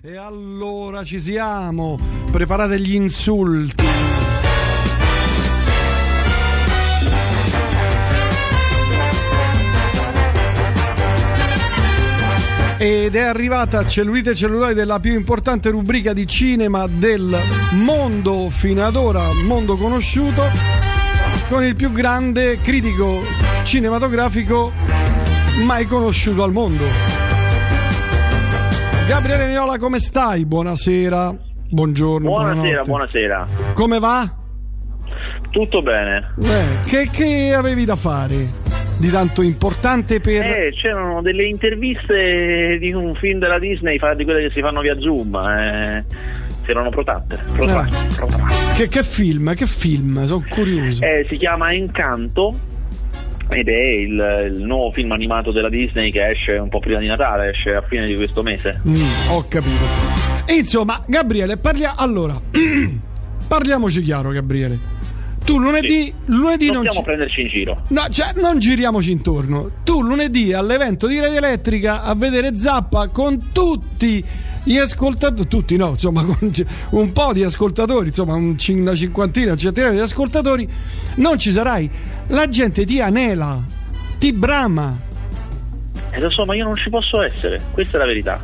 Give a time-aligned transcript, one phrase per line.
[0.00, 1.98] E allora ci siamo,
[2.30, 3.84] preparate gli insulti.
[12.78, 17.36] Ed è arrivata Cellulite Celluloide, la più importante rubrica di cinema del
[17.72, 20.44] mondo fino ad ora, mondo conosciuto,
[21.48, 23.20] con il più grande critico
[23.64, 24.72] cinematografico
[25.64, 27.27] mai conosciuto al mondo.
[29.08, 30.44] Gabriele Niola, come stai?
[30.44, 31.34] Buonasera.
[31.70, 32.28] Buongiorno.
[32.28, 33.46] Buonasera, buonasera.
[33.72, 34.30] Come va?
[35.50, 36.34] Tutto bene.
[36.42, 38.36] Eh, che, che avevi da fare
[39.00, 40.44] di tanto importante per...
[40.44, 44.98] Eh, c'erano delle interviste di un film della Disney, di quelle che si fanno via
[45.00, 45.34] Zoom.
[45.36, 46.04] Eh,
[46.64, 47.38] si erano protratte.
[47.54, 48.14] protratte, Eh.
[48.14, 48.54] protratte.
[48.74, 49.54] Che, che film?
[49.54, 50.26] Che film?
[50.26, 51.02] Sono curioso.
[51.02, 52.54] Eh, si chiama Encanto
[53.50, 57.06] ed è il, il nuovo film animato della Disney che esce un po' prima di
[57.06, 58.80] Natale, esce a fine di questo mese.
[58.86, 59.84] Mm, ho capito.
[60.48, 61.94] Insomma, Gabriele, parlia...
[61.96, 62.40] allora,
[63.48, 64.96] parliamoci chiaro, Gabriele.
[65.44, 66.98] Tu lunedì, lunedì Non non, ci...
[66.98, 67.82] a prenderci in giro.
[67.88, 69.70] No, cioè, non giriamoci intorno.
[69.82, 74.22] Tu lunedì all'evento di Rete Elettrica a vedere Zappa con tutti
[74.64, 76.24] gli ascoltatori, tutti no, insomma,
[76.90, 80.68] un po' di ascoltatori, insomma, una cinquantina, un centinaio di ascoltatori,
[81.16, 81.90] non ci sarai.
[82.28, 83.62] La gente ti anela,
[84.18, 85.06] ti brama.
[86.10, 88.40] E lo so, ma io non ci posso essere, questa è la verità.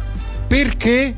[0.47, 1.15] Perché?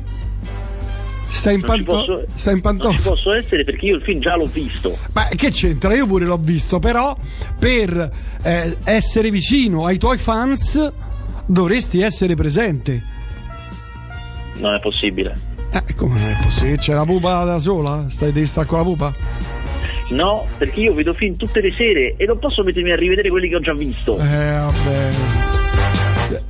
[1.29, 4.35] Stai in, panto- posso, stai in non ci posso essere perché io il film già
[4.35, 4.97] l'ho visto.
[5.13, 5.93] Ma che c'entra?
[5.93, 7.15] Io pure l'ho visto, però
[7.59, 8.11] per
[8.41, 10.91] eh, essere vicino ai tuoi fans
[11.45, 13.15] dovresti essere presente.
[14.57, 15.35] Non è possibile.
[15.71, 16.77] Eh, come non è possibile?
[16.77, 18.05] C'è la pupa da sola?
[18.07, 19.13] Stai, devi stare con la pupa?
[20.09, 23.49] No, perché io vedo film tutte le sere e non posso mettermi a rivedere quelli
[23.49, 24.17] che ho già visto.
[24.17, 25.09] Eh, vabbè.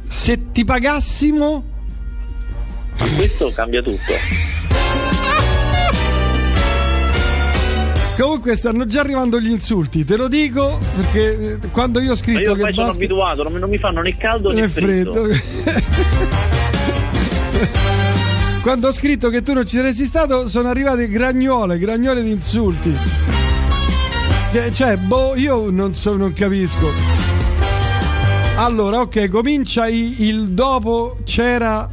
[0.04, 1.64] Se ti pagassimo,
[2.98, 4.14] Ma questo cambia tutto.
[8.18, 12.16] comunque stanno già arrivando gli insulti, te lo dico perché eh, quando io ho Ma
[12.16, 14.64] scritto io che ormai sono basket abituato, non mi, non mi fanno né caldo né
[14.64, 15.14] è freddo.
[15.14, 16.36] freddo.
[18.62, 22.94] quando ho scritto che tu non ci saresti stato, sono arrivate gragnole, gragnole di insulti.
[24.52, 26.90] Che- Cioè, boh, io non so, non capisco.
[28.58, 31.88] Allora, ok, comincia il dopo c'era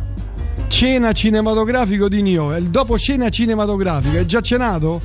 [0.69, 2.57] cena cinematografico di Nio.
[2.57, 5.01] Il dopo cena cinematografica, hai già cenato?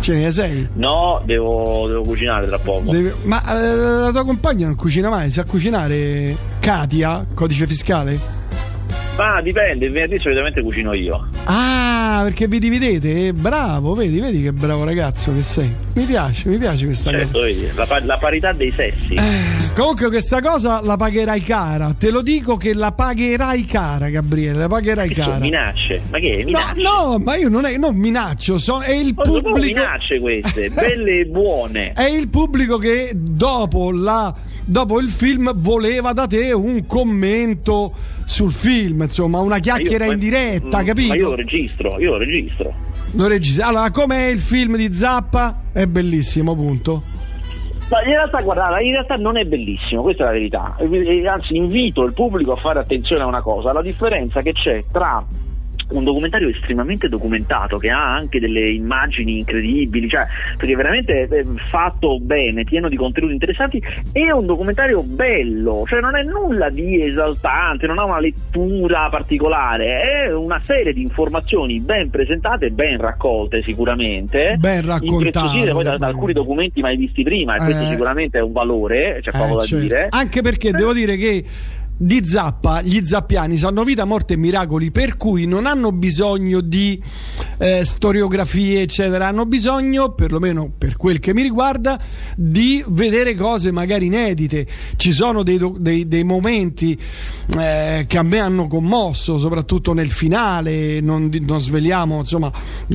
[0.00, 0.66] Ce ne sei?
[0.74, 2.90] No, devo, devo cucinare tra poco.
[2.90, 5.30] Devi- Ma eh, la tua compagna non cucina mai?
[5.30, 8.38] Sa cucinare Katia, codice fiscale?
[9.16, 11.28] Ma dipende, il venerdì solitamente cucino io.
[11.44, 13.26] Ah, perché vi dividete?
[13.26, 15.70] Eh, Bravo, vedi, vedi che bravo ragazzo che sei.
[15.94, 17.44] Mi piace, mi piace questa Certo, cosa.
[17.44, 19.12] vedi, la, pa- la parità dei sessi.
[19.14, 21.94] Eh, Comunque questa cosa la pagherai cara.
[21.98, 25.40] Te lo dico che la pagherai cara, Gabriele, la pagherai Che sono cara.
[25.40, 26.02] minacce?
[26.10, 26.36] Ma che?
[26.38, 26.80] No, Minacce?
[26.80, 29.78] no, ma io non, è, non minaccio, sono, è il sono proprio pubblico.
[29.80, 31.92] minacce queste, belle e buone.
[32.00, 34.34] È il pubblico che dopo, la,
[34.64, 37.92] dopo il film voleva da te un commento
[38.24, 41.08] sul film, insomma, una Ma io- chiacchiera ma- in diretta, mm, capito?
[41.08, 42.74] Ma io lo registro, io lo registro.
[43.12, 43.66] Lo regista.
[43.66, 45.62] Allora, com'è il film di Zappa?
[45.72, 47.02] È bellissimo, punto.
[47.90, 50.76] Ma in realtà, guarda, in realtà non è bellissimo, questa è la verità.
[50.78, 54.52] E- e Anzi, invito il pubblico a fare attenzione a una cosa: la differenza che
[54.52, 55.24] c'è tra
[55.90, 62.18] un documentario estremamente documentato che ha anche delle immagini incredibili, cioè perché veramente è fatto
[62.20, 67.86] bene, pieno di contenuti interessanti, e un documentario bello, cioè non è nulla di esaltante,
[67.86, 74.56] non ha una lettura particolare, è una serie di informazioni ben presentate, ben raccolte sicuramente,
[74.58, 77.88] Ben raccontate, poi da, da ben- alcuni documenti mai visti prima, e questo Eh.
[77.88, 79.84] sicuramente è un valore, c'è poco Eh, da certo.
[79.84, 80.06] dire.
[80.10, 81.44] Anche perché devo dire che
[82.02, 86.98] di Zappa, gli zappiani sanno vita, morte e miracoli, per cui non hanno bisogno di
[87.58, 92.00] eh, storiografie, eccetera, hanno bisogno, perlomeno per quel che mi riguarda,
[92.34, 94.66] di vedere cose magari inedite.
[94.96, 96.98] Ci sono dei, dei- dei momenti
[97.58, 102.50] eh, che a me hanno commosso, soprattutto nel finale, non, non sveliamo, insomma,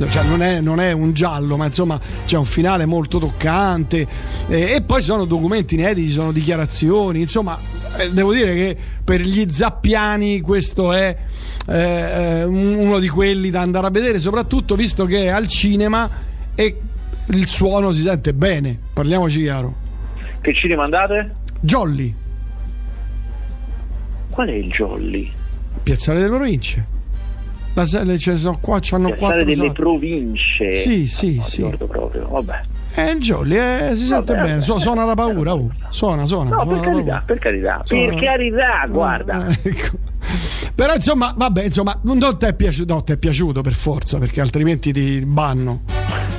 [0.10, 4.08] cioè non, è, non è un giallo, ma insomma c'è un finale molto toccante
[4.48, 7.56] eh, e poi ci sono documenti inediti, ci sono dichiarazioni, insomma
[8.00, 11.16] eh, devo dire che per gli zappiani questo è
[11.68, 15.48] eh, eh, un- uno di quelli da andare a vedere, soprattutto visto che è al
[15.48, 16.10] cinema
[16.56, 16.80] e
[17.30, 19.74] il suono si sente bene, parliamoci chiaro.
[20.42, 21.36] Che cinema andate?
[21.62, 22.14] Jolly,
[24.30, 25.32] Qual è il Jolly?
[25.82, 26.86] Piazzale delle Province.
[27.74, 29.72] La, ce ne sono qua, c'hanno Piazzale quattro delle sale.
[29.72, 30.72] province.
[30.82, 31.56] Sì, sì, Non sì.
[31.64, 32.62] ricordo proprio, vabbè.
[32.98, 34.62] Eh, il Jolly eh, si sente Vabbè, bene.
[34.62, 35.70] Su- suona da paura, oh.
[35.90, 36.56] suona, suona.
[36.56, 39.48] No, suona per carità, per carità, Suona- per carità, guarda.
[39.48, 39.98] Eh, ecco.
[40.74, 44.42] Però insomma, vabbè, insomma, non ti è piaciuto, no, ti è piaciuto per forza, perché
[44.42, 45.82] altrimenti ti banno.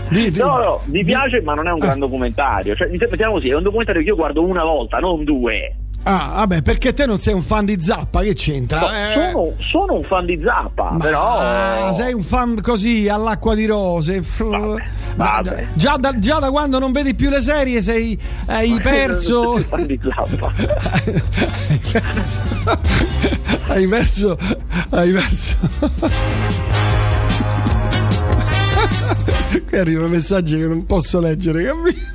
[0.08, 2.74] Di, di, no, no, mi piace, ma non è un gran documentario.
[2.74, 5.74] Cioè, mettiamo così, è un documentario che io guardo una volta, non due.
[6.08, 8.78] Ah, vabbè, perché te non sei un fan di Zappa, che c'entra?
[8.78, 9.30] No, eh...
[9.32, 11.92] sono, sono, un fan di Zappa, Ma però.
[11.94, 14.22] Sei un fan così all'acqua di rose.
[14.36, 14.84] Vabbè,
[15.16, 15.66] vabbè.
[15.74, 18.16] Già, da, già, da, quando non vedi più le serie sei,
[18.46, 19.54] hai perso.
[19.54, 20.52] Non fan di Zappa.
[23.66, 24.38] hai perso.
[24.90, 25.56] Hai perso.
[29.66, 32.14] Qui arrivano messaggi che non posso leggere, capito?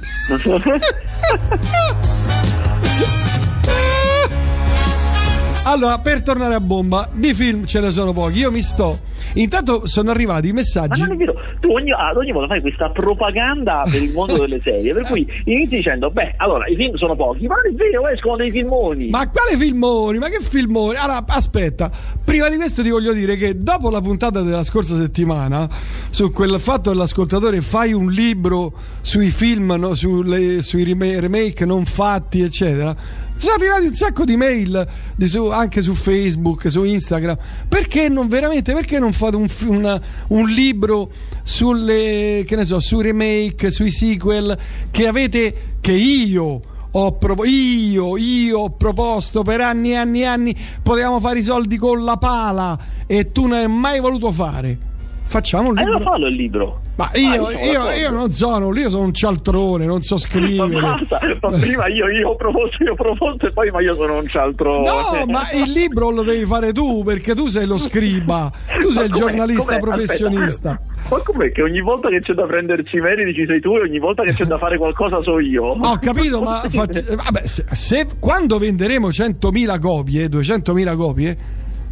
[5.63, 8.40] Allora, per tornare a bomba, di film ce ne sono pochi.
[8.40, 8.98] Io mi sto.
[9.36, 11.00] Intanto sono arrivati i messaggi.
[11.00, 14.60] Ma non è vero, tu ogni, ogni volta fai questa propaganda per il mondo delle
[14.63, 14.92] serie.
[14.92, 18.38] Per cui inizi dicendo: Beh, allora i film sono pochi, ma non è vero, escono
[18.38, 19.10] dei filmoni.
[19.10, 20.18] Ma quale filmoni?
[20.18, 20.98] Ma che filmoni?
[20.98, 21.92] Allora, aspetta,
[22.25, 25.69] prima di questo ti voglio dire che dopo la puntata della scorsa settimana,
[26.10, 32.42] su quel fatto dell'ascoltatore, fai un libro sui film, no, sulle, sui remake non fatti,
[32.42, 37.38] eccetera sono arrivati un sacco di mail di su, anche su Facebook, su Instagram.
[37.68, 38.74] Perché non veramente?
[38.74, 40.00] Perché non fate un, una,
[40.30, 41.12] un libro
[41.42, 44.58] sulle che ne so, sui remake, sui sequel
[44.92, 46.60] che avete che io
[46.92, 51.44] ho propo- io, io ho proposto per anni e anni e anni potevamo fare i
[51.44, 52.78] soldi con la pala
[53.08, 54.90] e tu non hai mai voluto fare
[55.31, 55.95] facciamo un libro.
[55.95, 56.81] Allora fallo il libro.
[56.95, 60.81] Ma io, ah, io, io, non sono, io sono un cialtrone, non so scrivere.
[60.81, 63.95] Ma, basta, ma prima io, io ho proposto, io ho proposto e poi ma io
[63.95, 64.83] sono un cialtrone.
[64.83, 68.51] No, ma il libro lo devi fare tu perché tu sei lo scriba,
[68.81, 69.80] tu sei il giornalista com'è?
[69.80, 70.72] professionista.
[70.72, 71.16] Aspetta.
[71.16, 74.00] Ma com'è che ogni volta che c'è da prenderci i meriti sei tu e ogni
[74.00, 75.63] volta che c'è da fare qualcosa so io?
[75.63, 81.38] Ho capito, ma fac- vabbè, se, se, quando venderemo 100.000 copie, 200.000 copie,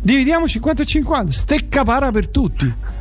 [0.02, 2.98] dividiamo 50 e 50, stecca para per tutti.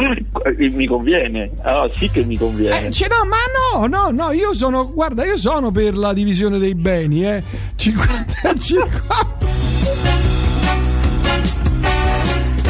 [0.00, 2.86] Eh, mi conviene, allora sì che mi conviene.
[2.86, 3.36] Eh, cioè, no, ma
[3.78, 7.42] no, no, no, io sono, guarda, io sono per la divisione dei beni, eh.
[7.76, 9.38] 50 50.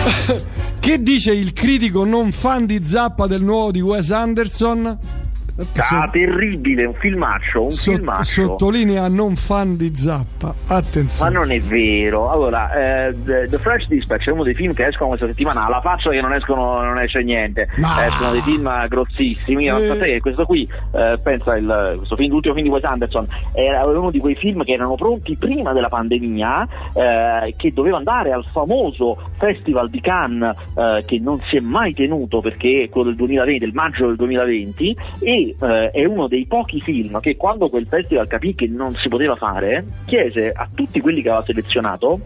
[0.81, 4.99] che dice il critico non fan di Zappa del nuovo di Wes Anderson?
[5.91, 8.23] Ah, terribile, un filmaccio, un Sott- filmaccio.
[8.25, 10.55] Sottolinea non fan di Zappa.
[10.67, 11.31] Attenzione.
[11.31, 12.31] Ma non è vero.
[12.31, 15.67] Allora, eh, The French Dispatch è uno dei film che escono questa settimana.
[15.67, 17.69] Alla faccia che non escono, non esce niente.
[17.77, 18.07] Ma...
[18.07, 19.67] Escono dei film grossissimi.
[19.67, 20.21] Eh...
[20.21, 24.19] questo qui, eh, pensa, il, questo film, l'ultimo film di Wes Anderson, era uno di
[24.19, 29.91] quei film che erano pronti prima della pandemia, eh, che doveva andare al famoso Festival
[29.91, 33.75] di Cannes, eh, che non si è mai tenuto perché è quello del 2020, del
[33.75, 38.55] maggio del 2020, e eh, è uno dei pochi film che quando quel festival capì
[38.55, 42.21] che non si poteva fare, chiese a tutti quelli che aveva selezionato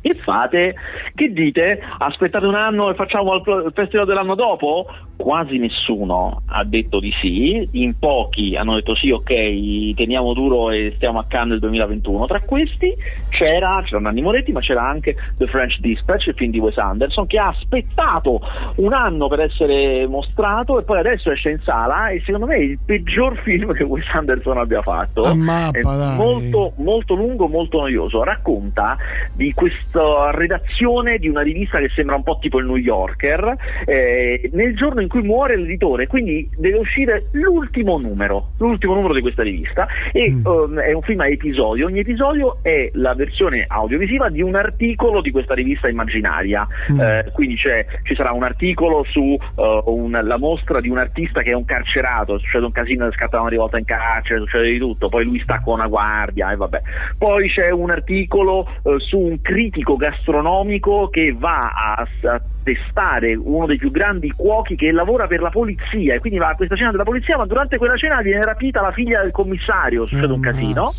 [0.00, 0.74] che fate?
[1.14, 1.80] Che dite?
[1.98, 4.86] Aspettate un anno e facciamo il festival dell'anno dopo?
[5.16, 10.92] Quasi nessuno ha detto di sì, in pochi hanno detto sì, ok, teniamo duro e
[10.94, 12.26] stiamo a Cannes nel 2021.
[12.26, 12.94] Tra questi
[13.28, 17.26] c'era, c'era Nanni Moretti, ma c'era anche The French Dispatch, il film di Wes Anderson,
[17.26, 18.40] che ha aspettato
[18.76, 22.60] un anno per essere mostrato e poi adesso esce in sala e secondo me è
[22.60, 25.34] il peggior film che Wes Anderson abbia fatto.
[25.34, 28.22] Mappa, è molto, molto lungo, molto noioso.
[28.22, 28.96] Racconta
[29.34, 33.56] di questo questa redazione di una rivista che sembra un po' tipo il New Yorker,
[33.86, 39.22] eh, nel giorno in cui muore l'editore, quindi deve uscire l'ultimo numero, l'ultimo numero di
[39.22, 40.44] questa rivista e mm.
[40.44, 45.22] um, è un film a episodio, ogni episodio è la versione audiovisiva di un articolo
[45.22, 47.00] di questa rivista immaginaria, mm.
[47.00, 51.50] eh, quindi ci sarà un articolo su uh, un, la mostra di un artista che
[51.50, 55.24] è un carcerato, succede un casino, scatta una rivolta in carcere, succede di tutto, poi
[55.24, 56.82] lui sta con una guardia e vabbè.
[57.16, 63.34] Poi c'è un articolo uh, su un critico critico gastronomico che va a, a, testare
[63.34, 66.14] uno dei più grandi cuochi che lavora per la polizia.
[66.14, 68.92] E quindi va a questa cena della polizia ma durante quella cena viene rapita la
[68.92, 70.90] figlia del commissario, succede un casino.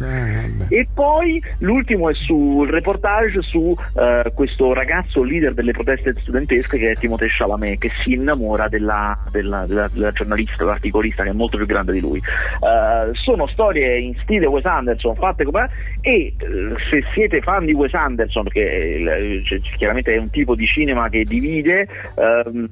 [0.67, 6.91] e poi l'ultimo è sul reportage su uh, questo ragazzo leader delle proteste studentesche che
[6.91, 11.57] è Timothée Chalamet che si innamora della, della, della, della giornalista, dell'articolista che è molto
[11.57, 12.19] più grande di lui.
[12.59, 15.69] Uh, sono storie in stile Wes Anderson fatte come
[16.01, 20.65] e uh, se siete fan di Wes Anderson perché cioè, chiaramente è un tipo di
[20.65, 22.69] cinema che divide, ehm,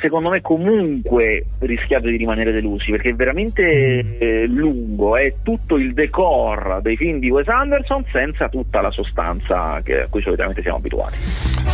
[0.00, 5.92] secondo me comunque rischiate di rimanere delusi perché è veramente eh, lungo, è tutto il
[5.94, 10.78] decor dei film di Wes Anderson senza tutta la sostanza che, a cui solitamente siamo
[10.78, 11.16] abituati.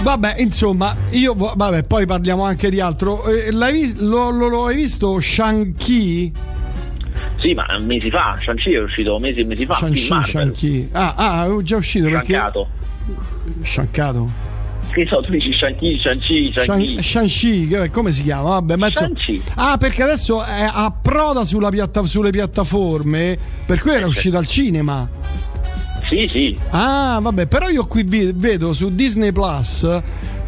[0.03, 3.25] Vabbè, insomma, io vabbè, poi parliamo anche di altro.
[3.25, 6.33] Eh, vis- lo, lo, lo, hai visto Shang-Chi?
[7.37, 9.75] Sì, ma mesi fa, Shang-Chi è uscito mesi e mesi fa.
[9.75, 10.89] Shang-Chi, Shang-Chi.
[10.93, 12.69] Ah, ah, è già uscito Sciancato.
[13.07, 13.65] perché...
[13.65, 14.48] Sciancato?
[14.93, 17.03] Che so, tu dici Shang-Chi, Shang-Chi, Shang-Chi.
[17.03, 18.51] Shang-Chi, come si chiama?
[18.51, 19.43] Vabbè, ma Shang-Chi.
[19.55, 24.37] Ah, perché adesso è a proda sulla piatta- sulle piattaforme, per cui era Eh, uscito
[24.39, 25.09] al cinema.
[26.09, 26.57] Sì, sì.
[26.71, 28.03] Ah, vabbè, però io qui
[28.35, 29.87] vedo su Disney Plus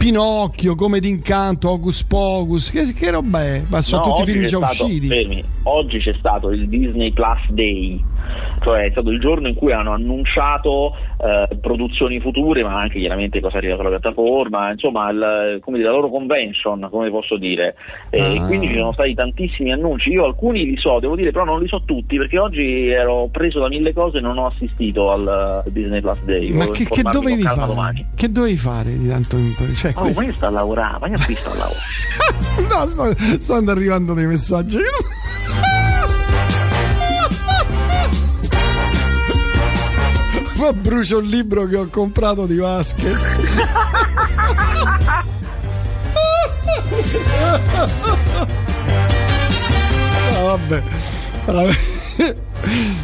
[0.05, 3.63] Pinocchio, Come d'incanto, Hocus Pocus, che, che roba è?
[3.69, 5.07] Ma sono No, tutti film già stato- usciti.
[5.07, 5.45] fermi.
[5.65, 8.03] Oggi c'è stato il Disney Plus Day,
[8.63, 13.41] cioè è stato il giorno in cui hanno annunciato eh, produzioni future, ma anche chiaramente
[13.43, 17.75] cosa arriva sulla piattaforma, insomma il- come dire, la loro convention, come posso dire.
[18.09, 18.47] E Ah.
[18.47, 20.09] quindi ci sono stati tantissimi annunci.
[20.09, 23.61] Io alcuni li so, devo dire, però non li so tutti, perché oggi ero preso
[23.61, 26.51] da mille cose e non ho assistito al eh, Disney Plus Day.
[26.53, 27.67] Ma che, che dovevi fare?
[27.67, 28.07] domani.
[28.17, 31.25] Che dovevi fare di tanto in cioè, Oh, ma io sto a lavorare, vai a
[31.27, 31.79] visto al lavoro.
[32.69, 34.79] No, sto- stanno arrivando dei messaggi.
[40.57, 43.39] Ma brucio il libro che ho comprato di Vasquez.
[50.37, 50.83] Ah, vabbè.
[51.47, 52.37] Vabbè.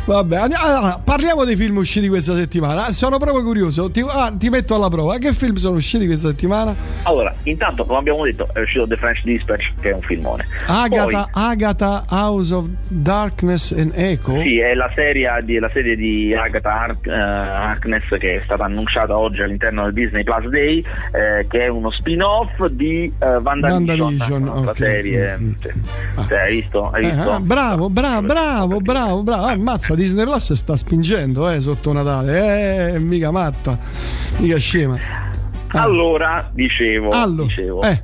[0.05, 2.93] Vabbè, andiamo- allora, parliamo dei film usciti questa settimana.
[2.93, 3.91] Sono proprio curioso.
[3.91, 5.17] Ti, ah, ti metto alla prova.
[5.19, 6.75] Che film sono usciti questa settimana?
[7.03, 10.47] Allora, intanto, come abbiamo detto, è uscito The French Dispatch, che è un filmone.
[10.67, 14.33] Agatha, Agatha House of Darkness and Echo.
[14.33, 18.41] Poi, sì, è la serie di, la serie di Agatha Hark- eh, Harkness che è
[18.45, 20.79] stata annunciata oggi all'interno del Disney Plus Day,
[21.13, 24.77] eh, che è uno spin-off di eh, WandaVision, WandaVision, un'altra ok.
[24.77, 25.37] serie.
[25.39, 25.51] Mm.
[25.63, 25.71] Sì.
[26.15, 26.41] Ah.
[26.43, 26.91] Hai visto?
[26.91, 27.31] Hai Eh, visto?
[27.33, 29.46] ah, bravo, bravo, bravo, bravo, bravo.
[29.47, 32.95] Ah, Ammazza, Disney Plus sta spingendo eh, sotto Natale.
[32.95, 33.79] Eh, mica matta,
[34.38, 34.99] mica scema.
[35.69, 35.83] Ah.
[35.83, 37.83] Allora, dicevo, Allora, dicevo.
[37.83, 38.03] eh.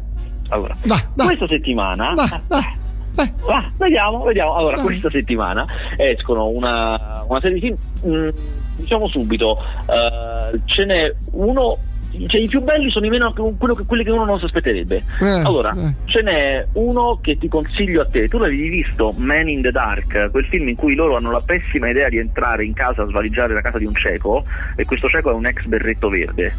[0.49, 1.27] Allora, Dai, dai.
[1.29, 2.77] questa settimana Dai, dai,
[3.15, 3.33] dai.
[3.49, 4.55] Ah, vediamo, vediamo.
[4.55, 4.85] Allora, Dai.
[4.85, 5.65] questa settimana
[5.97, 7.77] escono una, una serie di film.
[8.07, 8.29] mm,
[8.77, 9.57] diciamo subito,
[9.87, 11.79] eh, ce n'è uno.
[12.27, 15.05] Cioè, i più belli sono i meno quello che- quelli che uno non si aspetterebbe.
[15.21, 15.95] Eh, allora, eh.
[16.05, 18.29] ce n'è uno che ti consiglio a te.
[18.29, 21.89] Tu l'avevi visto, Man in the Dark, quel film in cui loro hanno la pessima
[21.89, 24.45] idea di entrare in casa a svaligiare la casa di un cieco,
[24.77, 26.55] e questo cieco è un ex berretto verde.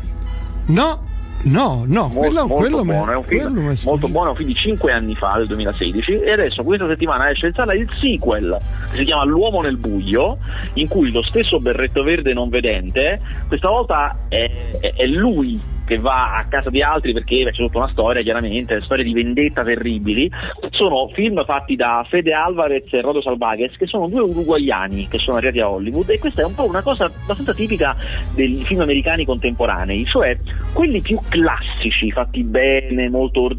[0.67, 1.03] No,
[1.43, 4.37] no, no, Molto, quello, molto quello me- buono, è un film molto buono, è un
[4.37, 7.89] film di 5 anni fa, del 2016, e adesso questa settimana esce in sala il
[7.99, 8.57] sequel,
[8.91, 10.37] che si chiama L'uomo nel buio,
[10.75, 14.49] in cui lo stesso berretto verde non vedente, questa volta è,
[14.79, 18.81] è- è lui che va a casa di altri perché c'è tutta una storia chiaramente,
[18.81, 20.29] storie di vendetta terribili.
[20.71, 25.37] Sono film fatti da Fede Alvarez e Rodo Salvagues, che sono due uruguayani che sono
[25.37, 27.95] arrivati a Hollywood e questa è un po' una cosa abbastanza tipica
[28.33, 30.37] dei film americani contemporanei, cioè
[30.73, 33.49] quelli più classici, fatti bene, molto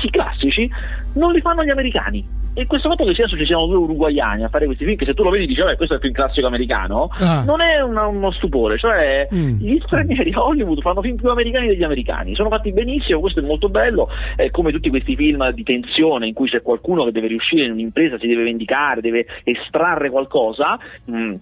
[0.00, 0.70] sì, classici,
[1.14, 2.36] non li fanno gli americani.
[2.58, 5.14] E questo fatto che sia ci siano due uruguayani a fare questi film, che se
[5.14, 7.44] tu lo vedi dici, vabbè, questo è il film classico americano, Ah.
[7.46, 9.58] non è una- uno stupore, cioè Mm.
[9.60, 13.44] gli stranieri a Hollywood fanno film più americani degli americani, sono fatti benissimo, questo è
[13.44, 17.28] molto bello, è come tutti questi film di tensione in cui c'è qualcuno che deve
[17.28, 20.76] riuscire in un'impresa, si deve vendicare, deve estrarre qualcosa,
[21.08, 21.34] mm,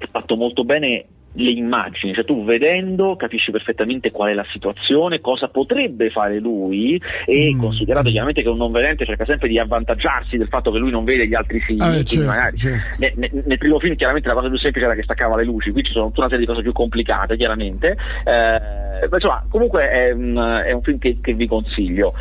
[0.00, 5.20] è fatto molto bene le immagini, cioè tu vedendo capisci perfettamente qual è la situazione,
[5.20, 7.58] cosa potrebbe fare lui e Mm.
[7.60, 11.04] considerato chiaramente che un non vedente cerca sempre di avvantaggiarsi del fatto che lui non
[11.04, 12.96] vede gli altri sì, Ah, certo, magari certo.
[12.98, 15.70] ne- ne- nel primo film chiaramente la cosa più semplice era che staccava le luci,
[15.70, 18.60] qui ci sono tutta una serie di cose più complicate chiaramente, eh,
[19.08, 22.12] ma insomma comunque è un, è un film che, che vi consiglio.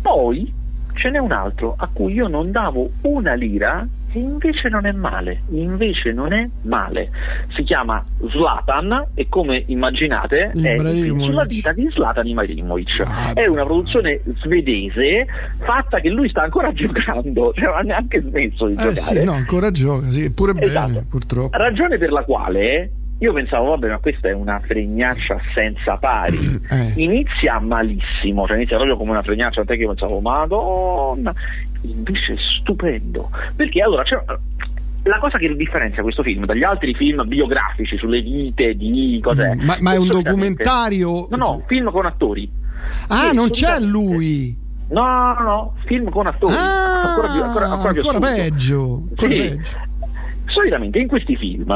[0.00, 0.52] Poi
[0.94, 3.86] ce n'è un altro a cui io non davo una lira
[4.18, 7.10] invece non è male, invece non è male.
[7.54, 13.00] Si chiama Zlatan e come immaginate è sulla vita di Zlatan Ibrahimovic.
[13.06, 13.32] Ah.
[13.32, 15.26] È una produzione svedese
[15.64, 18.94] fatta che lui sta ancora giocando, cioè non ha neanche smesso di Eh giocare.
[18.94, 20.86] sì, no, ancora gioca, sì, pure Esatto.
[20.92, 21.56] bene, purtroppo.
[21.56, 26.60] Ragione per la quale io pensavo, vabbè, ma questa è una fregnaccia senza pari.
[26.74, 26.92] Eh.
[26.96, 31.32] Inizia malissimo, cioè inizia proprio come una fregnaccia, tant'è che io pensavo, madonna,
[31.82, 33.30] invece è stupendo.
[33.54, 34.16] Perché allora c'è.
[35.06, 39.54] La cosa che differenzia questo film dagli altri film biografici sulle vite di cos'è?
[39.54, 41.26] Mm, Ma, ma è un documentario?
[41.30, 42.50] No, no, film con attori.
[43.08, 44.56] Ah, non c'è lui.
[44.88, 46.54] No, no, no, film con attori.
[46.54, 48.18] Ah, ancora più, ancora, ancora più assurdo.
[48.26, 49.02] peggio.
[49.10, 49.36] ancora Sì.
[49.36, 49.68] peggio.
[50.46, 51.66] Solitamente in questi film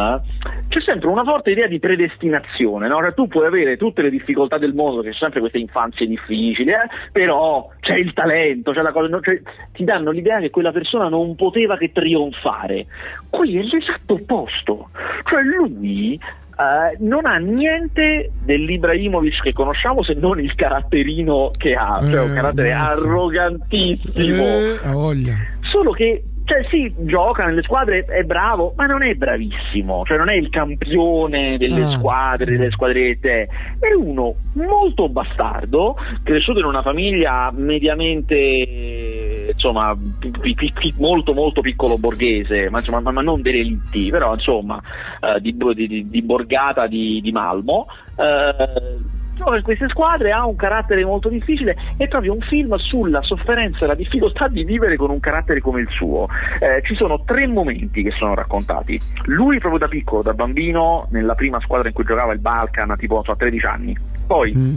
[0.69, 2.99] c'è sempre una forte idea di predestinazione, no?
[3.01, 6.71] Cioè, tu puoi avere tutte le difficoltà del mondo, che c'è sempre queste infanzie difficili,
[6.71, 9.21] eh, però c'è il talento, c'è la cosa, no?
[9.21, 9.41] Cioè,
[9.73, 12.87] ti danno l'idea che quella persona non poteva che trionfare.
[13.31, 14.91] Qui è l'esatto opposto,
[15.25, 22.01] cioè lui eh, non ha niente dell'Ibrahimovic che conosciamo se non il caratterino che ha,
[22.11, 23.07] cioè un Eh, carattere mazza.
[23.09, 30.03] arrogantissimo Eh, solo che cioè sì, gioca nelle squadre, è bravo, ma non è bravissimo,
[30.07, 31.91] cioè non è il campione delle ah.
[31.91, 40.73] squadre, delle squadrette, è uno molto bastardo, cresciuto in una famiglia mediamente insomma pi, pi,
[40.73, 44.81] pi, molto molto piccolo borghese, ma, insomma, ma, ma non derelitti, però insomma
[45.21, 47.89] eh, di, di, di, borgata di, di Malmo.
[48.17, 53.23] Eh, gioca in queste squadre, ha un carattere molto difficile, è proprio un film sulla
[53.23, 56.29] sofferenza e la difficoltà di vivere con un carattere come il suo.
[56.61, 59.01] Eh, ci sono tre momenti che sono raccontati.
[59.25, 63.23] Lui proprio da piccolo, da bambino, nella prima squadra in cui giocava il Balkan, tipo
[63.25, 63.97] so, a 13 anni.
[64.27, 64.77] Poi mm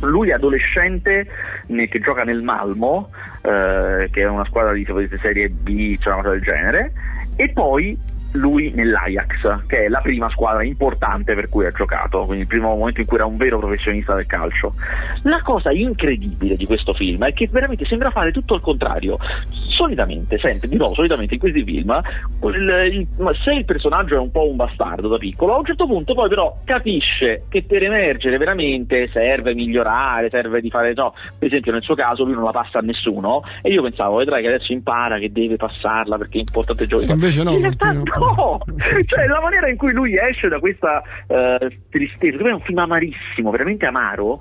[0.00, 1.26] lui adolescente
[1.66, 3.10] che gioca nel Malmo,
[3.42, 4.86] eh, che è una squadra di
[5.20, 6.92] serie B, cioè una cosa del genere,
[7.36, 7.98] e poi
[8.32, 12.74] lui nell'Ajax, che è la prima squadra importante per cui ha giocato, quindi il primo
[12.74, 14.74] momento in cui era un vero professionista del calcio.
[15.22, 19.18] La cosa incredibile di questo film è che veramente sembra fare tutto il contrario.
[19.50, 22.00] Solitamente, sempre, di nuovo, solitamente in questi film,
[22.42, 25.86] il, il, se il personaggio è un po' un bastardo da piccolo, a un certo
[25.86, 31.46] punto poi però capisce che per emergere veramente serve migliorare, serve di fare, no, per
[31.46, 34.48] esempio nel suo caso lui non la passa a nessuno e io pensavo, vedrai che
[34.48, 37.12] adesso impara che deve passarla perché è importante giocare.
[37.12, 37.52] Invece no.
[37.52, 38.17] In realtà, No,
[39.06, 42.78] cioè la maniera in cui lui esce da questa uh, tristezza, che è un film
[42.78, 44.40] amarissimo, veramente amaro,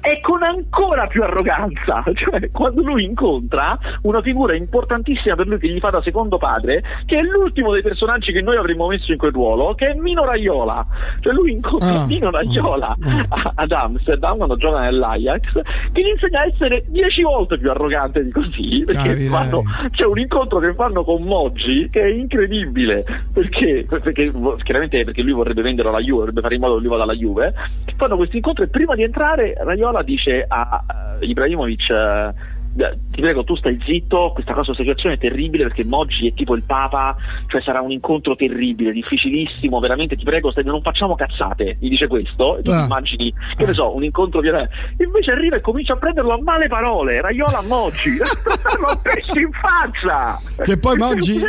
[0.00, 2.02] è con ancora più arroganza.
[2.18, 6.82] Cioè, quando lui incontra una figura importantissima per lui che gli fa da secondo padre,
[7.06, 10.24] che è l'ultimo dei personaggi che noi avremmo messo in quel ruolo, che è Mino
[10.24, 10.84] Raiola.
[11.20, 12.96] Cioè, lui incontra ah, Mino Raiola
[13.28, 15.52] ah, ad Amsterdam quando gioca nell'Ajax,
[15.92, 18.82] che gli insegna a essere dieci volte più arrogante di così.
[18.84, 24.32] Perché fanno, c'è un incontro che fanno con Moggi che è incredibile perché, perché
[24.62, 27.14] chiaramente perché lui vorrebbe vendere alla Juve, vorrebbe fare in modo che lui vada alla
[27.14, 27.54] Juve.
[27.96, 33.44] Fanno questo incontro e prima di entrare Raiola dice a uh, Ibrahimovic uh, ti prego
[33.44, 37.60] tu stai zitto, questa cosa, situazione è terribile perché Moggi è tipo il Papa, cioè
[37.62, 42.58] sarà un incontro terribile, difficilissimo, veramente ti prego stai, non facciamo cazzate, gli dice questo,
[42.58, 42.84] e tu ah.
[42.84, 46.68] immagini, che ne so, un incontro viene, invece arriva e comincia a prenderlo a male
[46.68, 50.38] parole, Raiola Moggi, lo pesci in faccia!
[50.62, 51.40] Che poi Moggi,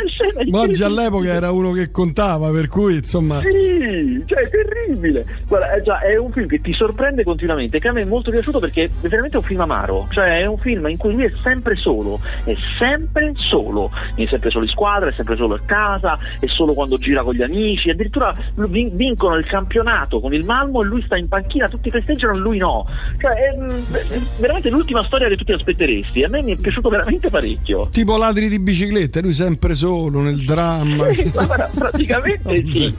[0.50, 3.40] Moggi all'epoca era uno che contava, per cui insomma...
[3.40, 7.88] Sì, cioè è terribile, guarda, è, già, è un film che ti sorprende continuamente, che
[7.88, 10.88] a me è molto piaciuto perché è veramente un film amaro, cioè è un film
[10.88, 15.12] in cui lui è sempre solo, è sempre solo, è sempre solo in squadra, è
[15.12, 20.20] sempre solo a casa, è solo quando gira con gli amici, addirittura vincono il campionato
[20.20, 22.86] con il Malmo e lui sta in panchina, tutti festeggiano e lui no.
[23.18, 26.22] Cioè, è, è veramente l'ultima storia che tu ti aspetteresti.
[26.22, 27.88] A me mi è piaciuto veramente parecchio.
[27.90, 31.06] Tipo ladri di bicicletta, lui sempre solo nel dramma.
[31.74, 32.94] praticamente sì.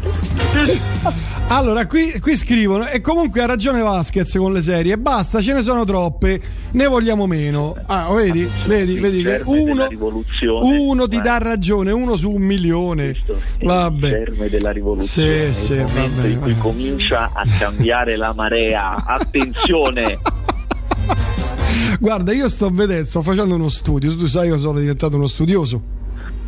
[1.48, 5.62] allora, qui, qui scrivono, e comunque ha ragione Vasquez con le serie, basta, ce ne
[5.62, 6.40] sono troppe,
[6.72, 7.76] ne vogliamo meno.
[7.86, 9.88] Ah, vedi, vedi, vedi che uno,
[10.62, 13.16] uno ti dà ragione, uno su un milione.
[13.62, 14.08] Vabbè.
[14.08, 15.54] Il germe della rivoluzione.
[15.54, 16.62] Sì, sì, il momento vabbè, in cui vabbè.
[16.62, 18.96] comincia a cambiare la marea.
[19.06, 20.20] Attenzione!
[22.00, 26.00] Guarda, io sto vedendo, sto facendo uno studio, tu sai io sono diventato uno studioso.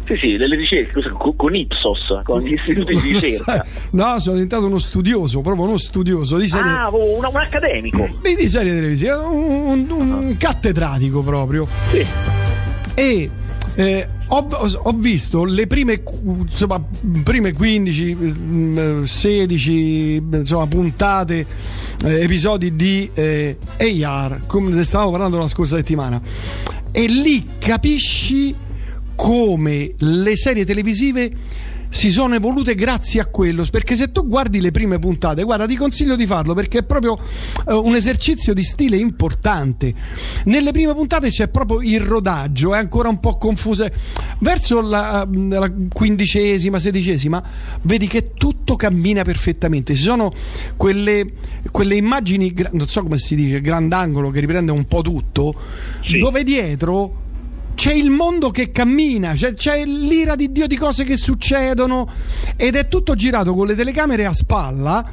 [0.06, 1.02] Sì, sì, delle ricerche
[1.36, 3.66] con Ipsos, con gli istituti di ricerca.
[3.92, 6.72] No, sono diventato uno studioso, proprio uno studioso di serie.
[6.72, 8.10] Ah, un, un accademico.
[8.22, 11.68] Di serie televisive, un, un, un cattedratico proprio.
[11.92, 12.06] Sì.
[12.96, 13.30] E
[13.76, 14.48] eh, ho,
[14.84, 16.84] ho, visto le prime, insomma,
[17.24, 21.46] prime 15, 16 mm, insomma, puntate,
[22.04, 23.58] eh, episodi di eh,
[24.04, 26.22] AR, come ne stavamo parlando la scorsa settimana.
[26.92, 28.54] E lì capisci
[29.16, 31.32] come le serie televisive
[31.94, 33.66] si sono evolute grazie a quello.
[33.70, 37.14] Perché se tu guardi le prime puntate, guarda, ti consiglio di farlo perché è proprio
[37.66, 39.94] uh, un esercizio di stile importante.
[40.46, 43.88] Nelle prime puntate c'è proprio il rodaggio, è ancora un po' confuso.
[44.40, 47.44] Verso la, la quindicesima, sedicesima,
[47.84, 49.94] vedi che tutto cammina perfettamente.
[49.96, 50.34] Ci sono
[50.76, 51.34] quelle,
[51.72, 55.54] quelle immagini, non so come si dice, grandangolo che riprende un po' tutto,
[56.04, 56.18] sì.
[56.18, 57.22] dove dietro
[57.76, 62.08] c'è il mondo che cammina, c'è, c'è, l'ira di Dio di cose che succedono
[62.56, 65.12] ed è tutto girato con le telecamere a spalla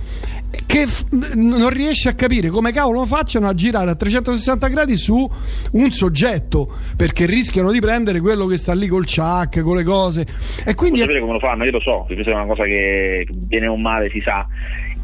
[0.66, 5.28] che f- non riesce a capire come cavolo facciano a girare a 360 gradi su
[5.72, 10.26] un soggetto perché rischiano di prendere quello che sta lì col chuck, con le cose
[10.64, 11.64] e quindi Vuoi sapere come lo fanno?
[11.64, 14.46] Io lo so, questa è una cosa che viene un male si sa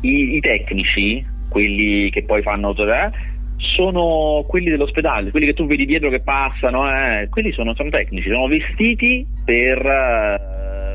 [0.00, 3.10] I, i tecnici, quelli che poi fanno eh,
[3.56, 8.28] sono quelli dell'ospedale, quelli che tu vedi dietro che passano, eh, quelli sono, sono, tecnici,
[8.28, 9.80] sono vestiti per,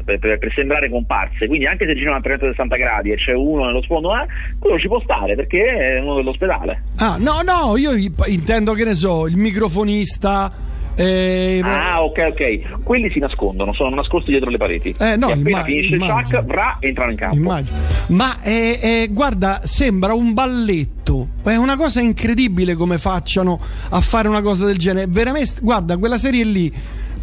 [0.06, 3.66] per, per, per, sembrare comparse, quindi anche se girano a 360 gradi e c'è uno
[3.66, 4.26] nello sfondo, eh,
[4.60, 6.84] quello ci può stare perché è uno dell'ospedale.
[6.98, 7.92] Ah, no, no, io
[8.28, 12.84] intendo che ne so, il microfonista Eh, ah, ok, ok.
[12.84, 14.94] Quelli si nascondono, sono nascosti dietro le pareti.
[14.98, 16.02] Eh, no, e appena immag- finisce il.
[16.02, 17.36] Chuck, Bra entrano in campo.
[17.36, 17.78] Immagino.
[18.08, 21.30] Ma eh, eh, guarda, sembra un balletto.
[21.44, 25.08] È una cosa incredibile come facciano a fare una cosa del genere.
[25.08, 26.74] Veramente, guarda, quella serie lì.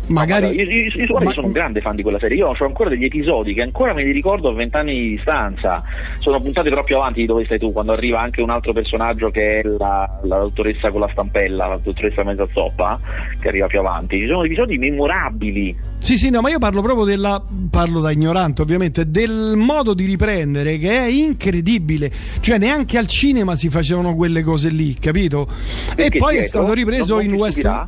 [0.09, 0.55] Magari.
[0.55, 2.37] Guarda, io, io- io guarda, Ma- sono un grande fan di quella serie.
[2.37, 5.83] Io ho ancora degli episodi che ancora me li ricordo a vent'anni di distanza.
[6.19, 9.61] Sono puntati proprio avanti di dove stai tu, quando arriva anche un altro personaggio che
[9.61, 12.99] è la, la dottoressa con la stampella, la dottoressa mezza zoppa,
[13.41, 14.19] che arriva più avanti.
[14.19, 15.77] Ci sono episodi memorabili.
[15.99, 17.43] Sì, sì, no, ma io parlo proprio della.
[17.71, 22.11] Parlo da ignorante, ovviamente, del modo di riprendere che è incredibile.
[22.41, 25.49] Cioè, neanche al cinema si facevano quelle cose lì, capito?
[25.91, 27.87] e Perché poi è stato ripreso in West.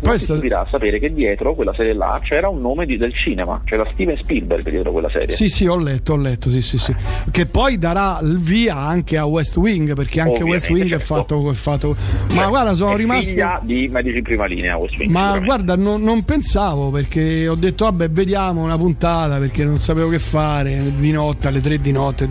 [0.00, 3.12] Poi è ti stupirà sapere che dietro quella serie là c'era un nome di- del
[3.14, 5.30] cinema, c'era Steven Spielberg dietro quella serie.
[5.30, 6.94] Sì, sì, ho letto, ho letto, sì, sì, sì.
[7.30, 10.98] Che poi darà il via anche a West Wing, perché anche Ovviamente, West Wing è
[10.98, 11.14] certo.
[11.14, 11.96] fatto, è fatto-
[12.34, 13.28] Ma Cioè, guarda, sono è rimasto.
[13.30, 17.54] figlia di medici in prima linea West Wing, Ma guarda, non, non pensavo perché ho
[17.54, 21.92] detto, vabbè, vediamo una puntata perché non sapevo che fare di notte, alle 3 di
[21.92, 22.28] notte.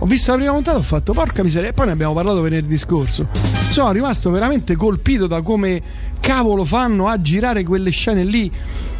[0.00, 2.76] Ho visto la prima puntata, ho fatto porca miseria, e poi ne abbiamo parlato venerdì
[2.76, 3.28] scorso.
[3.70, 5.80] Sono rimasto veramente colpito da come
[6.20, 8.50] cavolo fanno a girare quelle scene lì.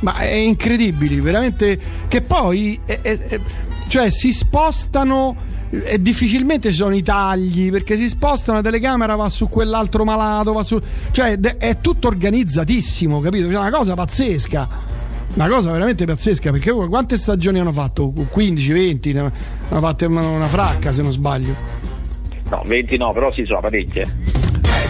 [0.00, 1.78] Ma è incredibile, veramente.
[2.08, 3.40] Che poi, è- è- è-
[3.88, 9.28] cioè, si spostano e difficilmente ci sono i tagli perché si spostano la telecamera va
[9.28, 14.66] su quell'altro malato va su cioè è tutto organizzatissimo capito Cioè, una cosa pazzesca
[15.34, 20.26] una cosa veramente pazzesca perché quante stagioni hanno fatto 15 20 ne hanno fatte una,
[20.26, 21.54] una fracca se non sbaglio
[22.50, 24.06] No, 20 no, però sì, sono parecchie.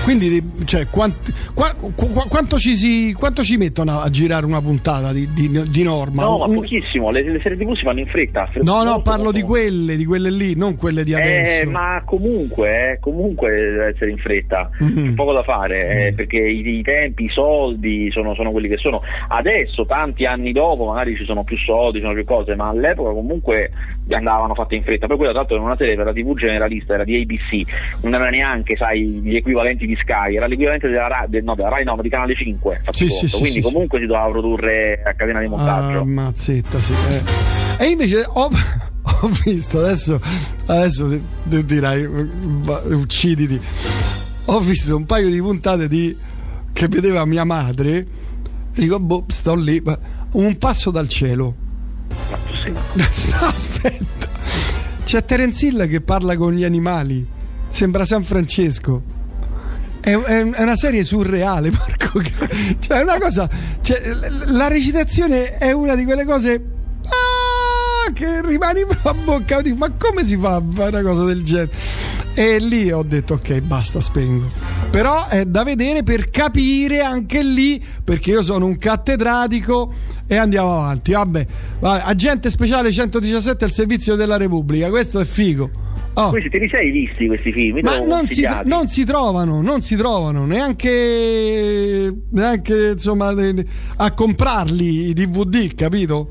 [0.09, 4.61] Eh, quindi cioè, quant- qua- qu- quanto, ci si, quanto ci mettono a girare una
[4.61, 8.07] puntata di, di- di norma No, ma pochissimo, le, le serie TV si fanno in
[8.07, 8.49] fretta.
[8.62, 12.92] no no parlo di quelle di quelle lì non quelle di Eh, adesso ma comunque,
[12.92, 15.09] eh, comunque deve essere in fretta, Mhm.
[15.09, 18.77] c'è poco da fare, eh, perché i, i tempi, i soldi sono, sono quelli che
[18.79, 19.03] sono.
[19.29, 23.11] Adesso, tanti anni dopo, magari ci sono più soldi, ci sono più cose, ma all'epoca
[23.11, 23.71] comunque
[24.11, 25.07] andavano fatte in fretta.
[25.07, 28.14] Poi quella tra l'altro era una serie per la TV generalista, era di ABC, non
[28.14, 31.84] era neanche, sai, gli equivalenti di Sky, era l'equivalente della, Ra- de- no, della Rai,
[31.84, 35.12] no, ma di Canale 5, fatti Sì, sì, quindi sì, comunque si doveva produrre a
[35.14, 36.00] catena di montaggio.
[36.00, 36.92] Ah, mazzetta, sì.
[36.92, 37.22] eh.
[37.84, 38.48] E invece ho,
[39.02, 40.20] ho visto adesso,
[40.66, 41.08] adesso
[41.44, 42.04] dirai,
[42.92, 43.61] ucciditi.
[44.46, 46.16] Ho visto un paio di puntate di
[46.72, 47.96] che vedeva mia madre.
[47.98, 48.06] E
[48.80, 49.82] dico, boh, sto lì.
[50.32, 51.54] Un passo dal cielo.
[52.30, 52.74] Ma tu sei-
[53.40, 54.28] Aspetta,
[55.04, 57.26] c'è Terence Hill che parla con gli animali.
[57.68, 59.02] Sembra San Francesco.
[60.00, 62.20] È, è- una serie surreale, Marco.
[62.78, 63.48] Cioè, è una cosa.
[63.80, 64.00] cioè,
[64.46, 66.52] la recitazione è una di quelle cose.
[67.04, 69.61] ah, che rimani a bocca.
[69.76, 71.70] Ma come si fa a fare una cosa del genere?
[72.34, 74.48] E lì ho detto, ok, basta, spengo.
[74.90, 79.92] Però è da vedere per capire anche lì, perché io sono un cattedratico
[80.26, 81.11] e andiamo avanti.
[81.12, 81.46] Vabbè,
[81.80, 85.87] agente speciale 117 al servizio della Repubblica, questo è figo.
[86.20, 86.31] Oh.
[86.31, 87.78] Questi te li sei visti questi film?
[87.83, 93.33] Ma non si, non si trovano, non si trovano neanche, neanche insomma,
[93.98, 96.31] a comprarli i DVD, capito?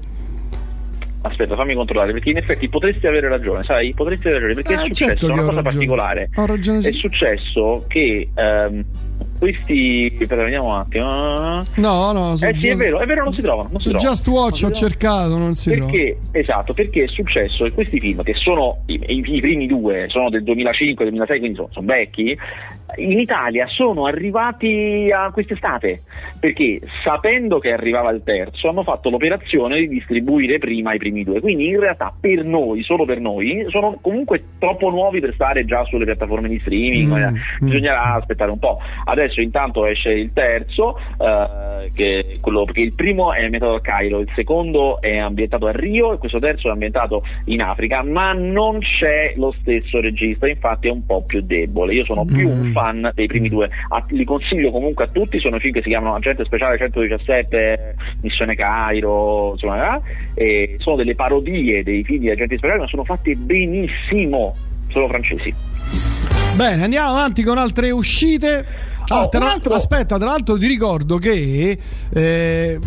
[1.21, 3.93] Aspetta, fammi controllare perché in effetti potresti avere ragione, sai?
[3.93, 5.63] Potresti avere ragione perché Eh, è successo certo una cosa ragione.
[5.63, 6.29] particolare.
[6.33, 6.89] Ragione, sì.
[6.89, 8.85] È successo che ehm,
[9.37, 10.09] questi.
[10.11, 11.61] Aspetta, vediamo un attimo.
[11.75, 13.69] No, no, su Eh sì, è Just- vero, è vero, non si trovano.
[13.71, 14.09] Non si trovano.
[14.09, 15.91] Just Watch ho cercato, non si trova.
[15.91, 20.05] Perché, esatto, perché è successo che questi film, che sono i, i- i primi due,
[20.09, 22.37] sono del 2005-2006, quindi sono, sono vecchi,
[22.97, 26.03] in Italia sono arrivati a quest'estate,
[26.39, 31.41] perché sapendo che arrivava il terzo, hanno fatto l'operazione di distribuire prima i primi due.
[31.41, 35.83] Quindi in realtà per noi, solo per noi, sono comunque troppo nuovi per stare già
[35.85, 37.67] sulle piattaforme di streaming, Mm, eh, mm.
[37.67, 38.79] bisognerà aspettare un po'.
[39.03, 44.19] Adesso intanto esce il terzo, eh, che quello, perché il primo è ambientato a Cairo,
[44.19, 48.79] il secondo è ambientato a Rio e questo terzo è ambientato in Africa, ma non
[48.79, 51.93] c'è lo stesso regista, infatti è un po' più debole.
[51.93, 52.59] Io sono più Mm.
[52.59, 55.89] un fan dei primi due, Ah, li consiglio comunque a tutti, sono film che si
[55.89, 60.01] chiamano Agente Speciale 117, Missione Cairo, insomma, eh,
[60.33, 64.53] e sono delle parodie dei film di Agenti Speciali, ma sono fatte benissimo,
[64.89, 65.53] sono francesi.
[66.55, 68.65] Bene, andiamo avanti con altre uscite.
[69.09, 71.77] Ah, Oh, tra- altro- Aspetta, tra l'altro ti ricordo che,
[72.09, 72.79] eh,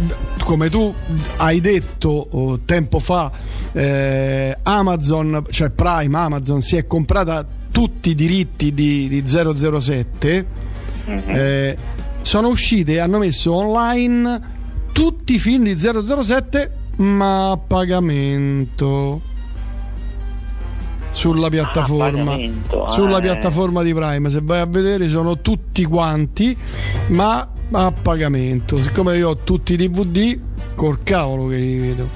[0.45, 0.93] come tu
[1.39, 3.31] hai detto oh, tempo fa,
[3.73, 10.47] eh, Amazon, cioè Prime Amazon, si è comprata tutti i diritti di, di 007.
[11.07, 11.23] Mhm.
[11.29, 11.77] eh,
[12.23, 14.41] sono uscite, hanno messo online
[14.93, 19.23] tutti i film di 007, ma a pagamento
[21.11, 23.21] sulla piattaforma pagamento, ah, sulla eh.
[23.21, 26.57] piattaforma di Prime se vai a vedere sono tutti quanti
[27.09, 28.77] ma a pagamento.
[28.77, 30.39] Siccome io ho tutti i DVD,
[30.75, 32.09] col cavolo che li vedo,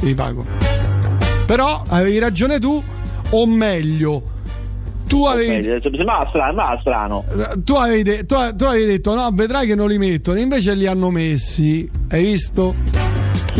[0.00, 0.44] li pago.
[1.46, 2.82] Però avevi ragione tu,
[3.30, 4.22] o meglio,
[5.06, 7.24] tu avevi, sembrava strano, strano.
[7.64, 10.86] Tu, avevi de- tu, tu avevi detto no, vedrai che non li mettono, invece li
[10.86, 11.88] hanno messi.
[12.10, 12.97] Hai visto?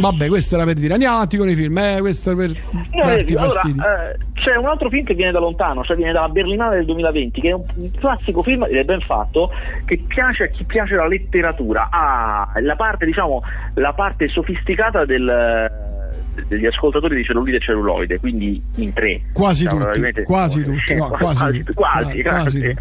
[0.01, 0.93] Vabbè, questo era per dire.
[0.93, 4.67] Andiamo avanti con i film, eh, questo è per no, darti allora, eh, c'è un
[4.67, 7.65] altro film che viene da lontano, cioè viene dalla Berlinale del 2020, che è un,
[7.75, 9.51] un classico film ed è ben fatto,
[9.85, 11.89] che piace a chi piace la letteratura.
[11.91, 13.43] Ha ah, la parte, diciamo,
[13.75, 15.87] la parte sofisticata del
[16.47, 19.21] degli ascoltatori di cellulite celluloide, quindi in tre.
[19.33, 22.77] Quasi diciamo, tutti, quasi tutti, no, quasi, quasi, quasi, quasi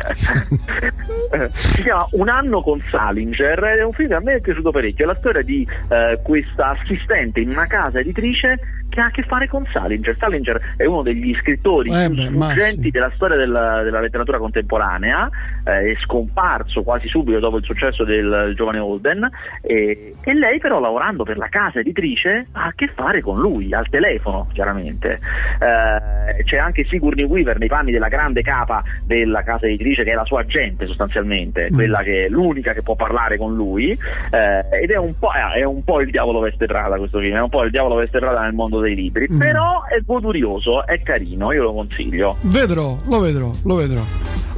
[1.54, 5.06] Si chiama Un anno con Salinger, è un film che a me è piaciuto parecchio,
[5.06, 9.24] è la storia di eh, questa assistente in una casa editrice che ha a che
[9.24, 10.16] fare con Salinger.
[10.18, 15.30] Salinger è uno degli scrittori eh più sfuggenti della storia della, della letteratura contemporanea,
[15.64, 19.30] eh, è scomparso quasi subito dopo il successo del, del giovane Holden
[19.62, 23.47] e, e, lei però lavorando per la casa editrice ha a che fare con lui,
[23.72, 25.20] al telefono chiaramente.
[25.60, 30.16] Eh, c'è anche Sigourney Weaver nei panni della grande capa della casa editrice che è
[30.16, 31.76] la sua agente sostanzialmente, mm.
[31.76, 35.14] quella che è l'unica che può parlare con lui eh, ed è un,
[35.56, 38.20] è un, po', il diavolo veste Prada questo film, è un po' il diavolo veste
[38.20, 39.38] Prada nel mondo dei libri, mm.
[39.38, 42.38] però è godurioso, è carino, io lo consiglio.
[42.42, 44.02] Vedrò, lo vedrò, lo vedrò.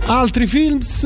[0.08, 1.04] Altri films?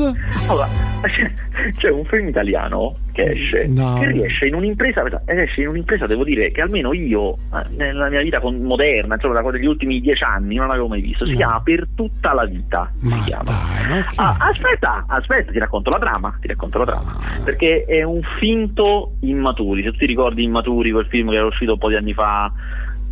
[0.48, 0.68] Allora,
[1.76, 3.96] c'è un film italiano che esce, no.
[4.00, 8.20] che riesce in un'impresa, esce in un'impresa, devo dire, che almeno io eh, nella mia
[8.20, 11.24] vita moderna, insomma, degli ultimi dieci anni non l'avevo mai visto.
[11.24, 11.36] Si no.
[11.36, 12.90] chiama Per tutta la vita.
[13.00, 13.44] Ma si chiama.
[13.44, 14.12] Dai, okay.
[14.16, 17.16] ah, aspetta, aspetta, ti racconto la trama, ti racconto la trama.
[17.44, 19.84] Perché è un finto Immaturi.
[19.84, 22.52] Se tu ti ricordi Immaturi, quel film che era uscito un po' di anni fa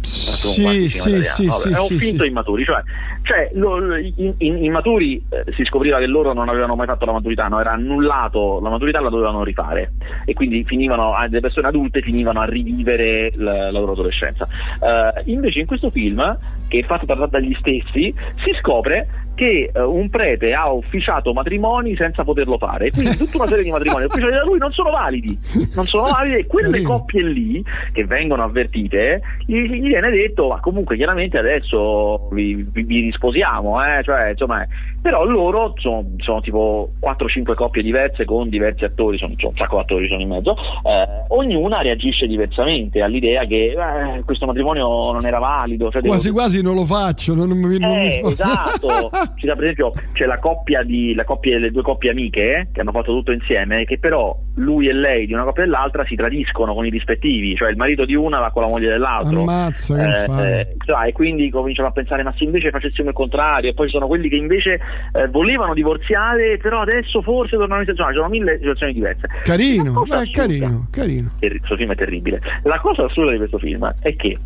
[0.03, 2.83] sì, sì, sì, sì, è un finto immaturi, cioè,
[3.23, 7.13] cioè lo, in, in, immaturi eh, si scopriva che loro non avevano mai fatto la
[7.13, 7.61] maturità, no?
[7.61, 9.93] era annullato, la maturità la dovevano rifare
[10.25, 14.47] e quindi finivano, le persone adulte finivano a rivivere la, la loro adolescenza.
[14.81, 16.39] Uh, invece in questo film,
[16.69, 22.25] che è fatto dagli stessi, si scopre che uh, un prete ha ufficiato matrimoni senza
[22.25, 22.91] poterlo fare.
[22.91, 25.39] Quindi tutta una serie di matrimoni ufficiati da lui non sono validi.
[25.75, 26.89] Non sono validi e quelle Carino.
[26.91, 32.83] coppie lì che vengono avvertite gli, gli, viene detto ma comunque chiaramente adesso vi, vi,
[32.83, 34.03] vi risposiamo, eh?
[34.03, 34.67] cioè, insomma,
[35.01, 39.77] però loro sono, sono tipo 4-5 coppie diverse con diversi attori, sono, sono un sacco
[39.77, 45.27] di attori sono in mezzo, eh, ognuna reagisce diversamente all'idea che eh, questo matrimonio non
[45.27, 45.91] era valido.
[45.91, 46.39] Cioè quasi devo...
[46.39, 50.27] quasi non lo faccio, non, non mi, non eh, mi Esatto, ci per esempio c'è
[50.27, 53.85] la coppia di la coppia, le due coppie amiche eh, che hanno fatto tutto insieme,
[53.85, 57.55] che però lui e lei di una coppia e dell'altra si tradiscono con i rispettivi,
[57.57, 59.41] cioè il marito di una va con la moglie dell'altro.
[59.41, 63.75] Ammazza, eh, eh, e quindi cominciano a pensare ma se invece facessimo il contrario, e
[63.75, 64.81] poi ci sono quelli che invece
[65.13, 69.29] eh, volevano divorziare, però adesso forse tornano in situazione, ci sono mille situazioni diverse.
[69.43, 71.31] Carino, carino, carino.
[71.39, 72.41] Questo film è terribile.
[72.63, 74.39] La cosa assurda di questo film è che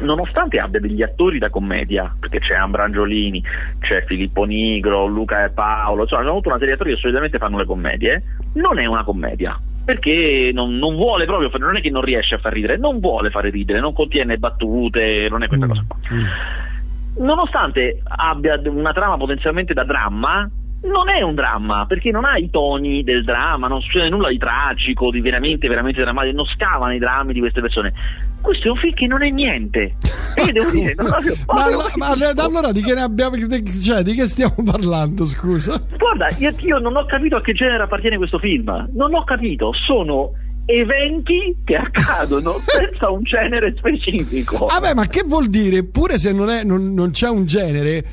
[0.00, 3.42] nonostante abbia degli attori da commedia, perché c'è Ambrangiolini,
[3.80, 7.38] c'è Filippo Nigro, Luca e Paolo, insomma, sono tutta una serie di attori che solitamente
[7.38, 8.22] fanno le commedie,
[8.54, 9.58] non è una commedia.
[9.84, 13.30] Perché non, non vuole proprio, non è che non riesce a far ridere, non vuole
[13.30, 15.68] fare ridere, non contiene battute, non è questa mm.
[15.68, 15.96] cosa qua.
[16.12, 17.24] Mm.
[17.24, 20.50] Nonostante abbia una trama potenzialmente da dramma,
[20.82, 24.38] non è un dramma perché non ha i toni del dramma, non succede nulla di
[24.38, 27.92] tragico, di veramente, veramente drammatico, non scavano i drammi di queste persone.
[28.40, 29.96] Questo è un film che non è niente.
[30.36, 33.36] E devo dire, non proprio, ma, ma, ma allora di che ne abbiamo,
[33.80, 35.24] cioè, di che stiamo parlando?
[35.24, 39.24] Scusa, guarda, io, io non ho capito a che genere appartiene questo film, non ho
[39.24, 40.32] capito, sono
[40.66, 44.66] eventi che accadono senza un genere specifico.
[44.66, 45.84] Vabbè, ma che vuol dire?
[45.84, 48.04] Pure se non, è, non, non c'è un genere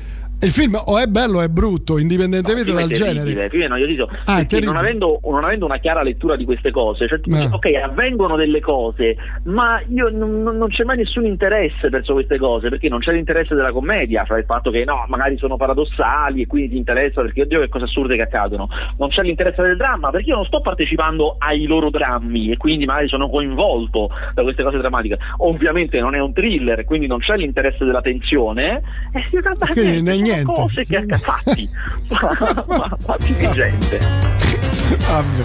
[0.44, 3.48] il film o è bello o è brutto, indipendentemente no, dal genere.
[3.48, 7.20] Film è noioso, ah, non avendo, non avendo, una chiara lettura di queste cose, cioè
[7.20, 12.12] tu dici, ok, avvengono delle cose, ma io non, non, c'è mai nessun interesse verso
[12.12, 15.56] queste cose, perché non c'è l'interesse della commedia, cioè il fatto che no, magari sono
[15.56, 18.68] paradossali e quindi ti interessa perché oddio che cose assurde che accadono.
[18.98, 22.84] Non c'è l'interesse del dramma, perché io non sto partecipando ai loro drammi e quindi
[22.84, 25.18] magari sono coinvolto da queste cose drammatiche.
[25.38, 28.82] Ovviamente non è un thriller, quindi non c'è l'interesse della tensione.
[29.12, 30.52] E si tratta niente niente.
[30.52, 31.68] cose che fatti,
[32.98, 33.98] fatti di gente.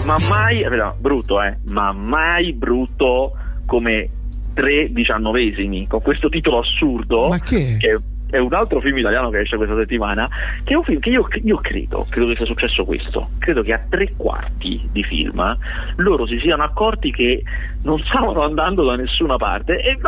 [0.04, 0.64] ma mai,
[0.98, 4.08] brutto eh, ma mai brutto come
[4.54, 7.76] tre diciannovesimi con questo titolo assurdo ma che?
[7.78, 7.98] che
[8.30, 10.28] è un altro film italiano che esce questa settimana,
[10.64, 13.72] che è un film che io, io, credo, credo che sia successo questo, credo che
[13.72, 15.58] a tre quarti di film
[15.96, 17.42] loro si siano accorti che
[17.82, 19.98] non stavano andando da nessuna parte e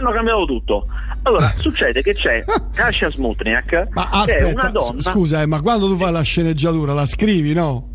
[0.00, 0.86] hanno cambiato tutto.
[1.22, 5.02] Allora, succede che c'è Kasia Smutniak, ma aspetta, che è una donna...
[5.02, 7.88] Scusa, eh, ma quando tu fai la sceneggiatura la scrivi, no?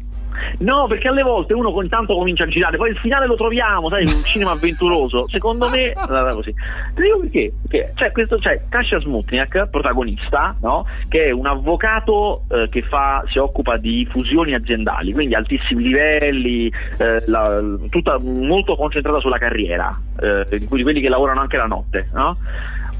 [0.59, 4.05] No, perché alle volte uno intanto comincia a girare, poi il finale lo troviamo, sai,
[4.05, 5.27] un cinema avventuroso.
[5.27, 6.53] Secondo me andava così.
[6.53, 7.53] Ti dico perché?
[7.67, 10.85] Perché c'è questo, c'è Kasia Smutniak, protagonista, no?
[11.07, 16.71] Che è un avvocato eh, che fa, si occupa di fusioni aziendali, quindi altissimi livelli,
[16.97, 22.09] eh, la, tutta molto concentrata sulla carriera, eh, di quelli che lavorano anche la notte,
[22.13, 22.37] no?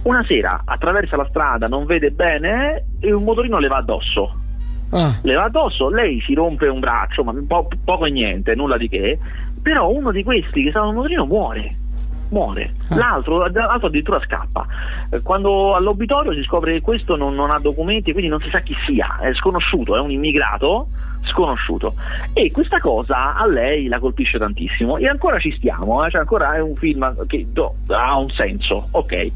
[0.03, 4.43] Una sera attraversa la strada, non vede bene e un motorino le va addosso
[4.91, 5.19] ah.
[5.21, 8.89] le va addosso, lei si rompe un braccio, ma po- poco e niente, nulla di
[8.89, 9.17] che,
[9.61, 11.75] però uno di questi che stava al motorino muore
[12.29, 12.95] muore, ah.
[12.95, 14.65] l'altro, l'altro, addirittura scappa.
[15.09, 18.59] Eh, quando all'obitorio si scopre che questo non, non, ha documenti, quindi non si sa
[18.59, 20.87] chi sia, è sconosciuto, è un immigrato
[21.23, 21.95] sconosciuto.
[22.33, 26.09] E questa cosa a lei la colpisce tantissimo e ancora ci stiamo, eh?
[26.09, 29.31] cioè ancora è un film che do, ha un senso, ok.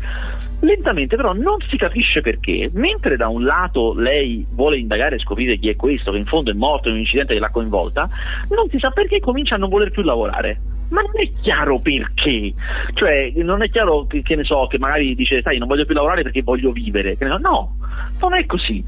[0.61, 5.57] Lentamente però non si capisce perché, mentre da un lato lei vuole indagare e scoprire
[5.57, 8.09] chi è questo, che in fondo è morto in un incidente che l'ha coinvolta,
[8.49, 10.59] non si sa perché comincia a non voler più lavorare.
[10.89, 12.51] Ma non è chiaro perché,
[12.95, 15.93] cioè non è chiaro che, che ne so, che magari dice sai non voglio più
[15.93, 17.75] lavorare perché voglio vivere, no,
[18.19, 18.83] non è così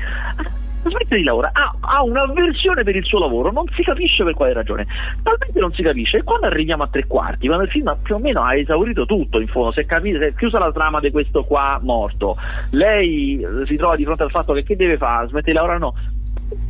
[0.89, 4.53] smette di lavorare, ha, ha un'avversione per il suo lavoro, non si capisce per quale
[4.53, 4.85] ragione.
[5.21, 8.19] Talmente non si capisce e quando arriviamo a tre quarti, quando il film più o
[8.19, 12.37] meno ha esaurito tutto, in fondo, si è, chiusa la trama di questo qua morto,
[12.71, 15.27] lei si trova di fronte al fatto che che deve fare?
[15.27, 15.79] Smette di lavorare?
[15.79, 15.93] No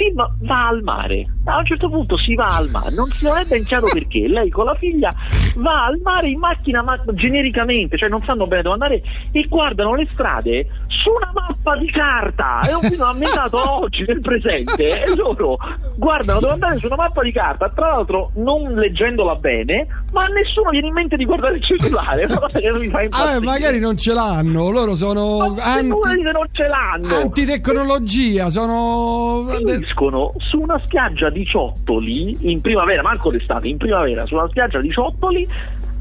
[0.02, 1.28] film va al mare.
[1.46, 4.28] A un certo punto si va al mare, non si non è ben chiaro perché.
[4.28, 5.14] Lei con la figlia
[5.58, 9.96] va al mare in macchina, ma genericamente, cioè non sanno bene dove andare e guardano
[9.96, 12.60] le strade su una mappa di carta.
[12.62, 15.58] È un film ambientato oggi, nel presente, e loro
[15.96, 20.28] guardano dove andare su una mappa di carta, tra l'altro non leggendola bene, ma a
[20.28, 22.22] nessuno viene in mente di guardare il cellulare.
[22.22, 23.38] È una cosa che non mi fa impazzire.
[23.38, 25.88] Ah, magari non ce l'hanno, loro sono anti...
[25.88, 27.16] non ce l'hanno.
[27.16, 29.46] antitecnologia, sono
[29.92, 34.80] finiscono su una spiaggia di ciottoli in primavera, manco d'estate, in primavera, su una spiaggia
[34.80, 35.48] di ciottoli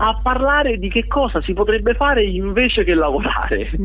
[0.02, 3.68] a parlare di che cosa si potrebbe fare invece che lavorare.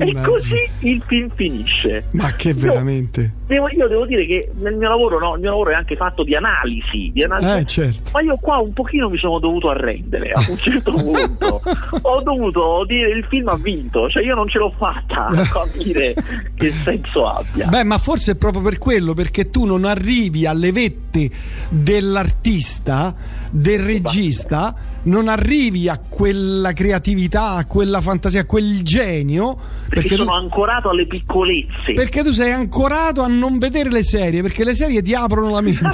[0.00, 2.06] e così il film finisce.
[2.10, 3.32] Ma che veramente?
[3.46, 6.24] Devo, io devo dire che nel mio lavoro, no, il mio lavoro è anche fatto
[6.24, 8.10] di analisi, di analisi eh, certo.
[8.12, 11.62] ma io qua un pochino mi sono dovuto arrendere a un certo punto.
[12.02, 16.14] Ho dovuto dire il film ha vinto, cioè io non ce l'ho fatta a capire
[16.56, 17.68] che senso abbia.
[17.68, 21.30] Beh, ma forse è proprio per quello, perché tu non arrivi alle vette
[21.68, 23.14] dell'artista,
[23.50, 29.54] del regista, non arrivi a quella creatività, a quella fantasia, a quel genio.
[29.54, 31.92] Perché, perché sono tu, ancorato alle piccolezze.
[31.94, 35.60] Perché tu sei ancorato a non vedere le serie, perché le serie ti aprono la
[35.60, 35.86] mente.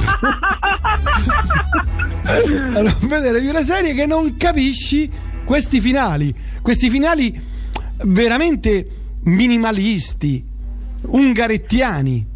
[2.29, 5.11] a non vedere più le serie che non capisci
[5.45, 7.41] questi finali, questi finali
[8.05, 8.87] veramente
[9.23, 10.45] minimalisti,
[11.03, 12.28] ungarettiani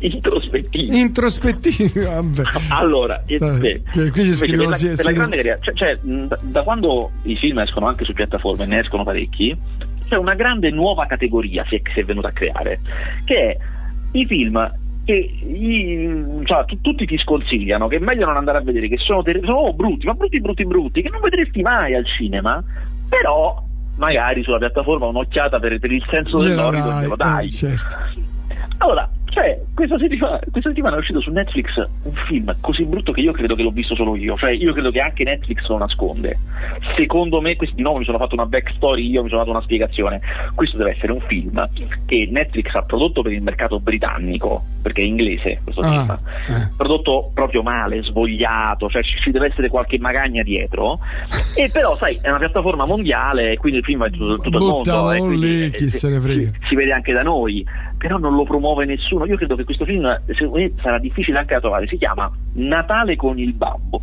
[0.00, 0.98] introspettivi.
[0.98, 2.42] Introspettivi, vabbè.
[2.70, 6.38] Allora, eh, beh, qui ci scrivono per, la, per la grande carità, cioè, cioè, da,
[6.40, 9.56] da, quando i film escono anche su piattaforme, ne escono parecchi,
[10.08, 12.80] c'è una grande nuova categoria si è, si è venuta a creare,
[13.24, 13.56] che è
[14.12, 14.72] i film
[15.04, 18.98] che i, cioè, t- tutti ti sconsigliano che è meglio non andare a vedere, che
[18.98, 22.62] sono, ter- sono brutti, ma brutti, brutti, brutti, che non vedresti mai al cinema,
[23.08, 23.64] però
[23.96, 27.46] magari sulla piattaforma un'occhiata per, per il senso del nord, dai.
[27.46, 27.96] Eh, certo.
[28.78, 33.20] Allora, cioè, questa settimana, questa settimana, è uscito su Netflix un film così brutto che
[33.20, 34.36] io credo che l'ho visto solo io.
[34.36, 36.38] Cioè, io credo che anche Netflix lo nasconde.
[36.96, 39.62] Secondo me, questo, di nuovo mi sono fatto una backstory, io mi sono dato una
[39.62, 40.20] spiegazione.
[40.54, 41.68] Questo deve essere un film
[42.06, 46.18] che Netflix ha prodotto per il mercato britannico, perché è inglese questo ah, film.
[46.56, 46.68] Eh.
[46.76, 50.98] Prodotto proprio male, svogliato, cioè ci, ci, deve essere qualche magagna dietro.
[51.54, 55.12] e però, sai, è una piattaforma mondiale, quindi il film va tutto, tutto il mondo.
[55.12, 56.50] Eh, lì, eh, chi se ne frega.
[56.50, 57.64] Si, si vede anche da noi,
[57.98, 60.20] però non lo promuove nessuno io credo che questo film
[60.80, 64.00] sarà difficile anche da trovare, si chiama Natale con il babbo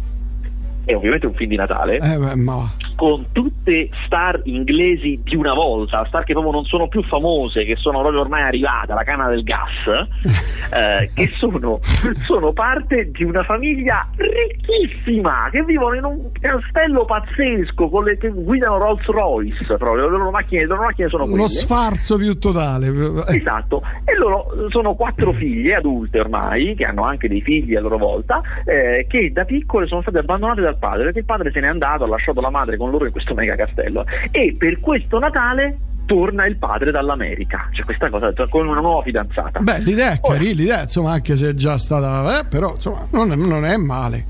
[0.85, 2.71] è ovviamente un film di Natale, eh beh, ma...
[2.95, 7.75] con tutte star inglesi di una volta, star che proprio non sono più famose, che
[7.75, 10.07] sono proprio ormai arrivate alla canna del gas,
[10.71, 11.79] eh, che sono,
[12.27, 18.29] sono, parte di una famiglia ricchissima, che vivono in un castello pazzesco, con le, che
[18.29, 21.39] guidano Rolls Royce, proprio, le loro macchine, le loro macchine sono quelle.
[21.39, 22.87] Uno sfarzo più totale.
[23.27, 27.97] Esatto, e loro sono quattro figlie adulte ormai, che hanno anche dei figli a loro
[27.97, 31.67] volta, eh, che da piccole sono state abbandonate dal padre, perché il padre se n'è
[31.67, 35.77] andato, ha lasciato la madre con loro in questo mega castello e per questo Natale
[36.05, 39.59] torna il padre dall'America, cioè questa cosa con una nuova fidanzata.
[39.59, 43.31] Beh, l'idea è carina, l'idea insomma anche se è già stata, eh, però insomma non
[43.31, 44.25] è, non è male.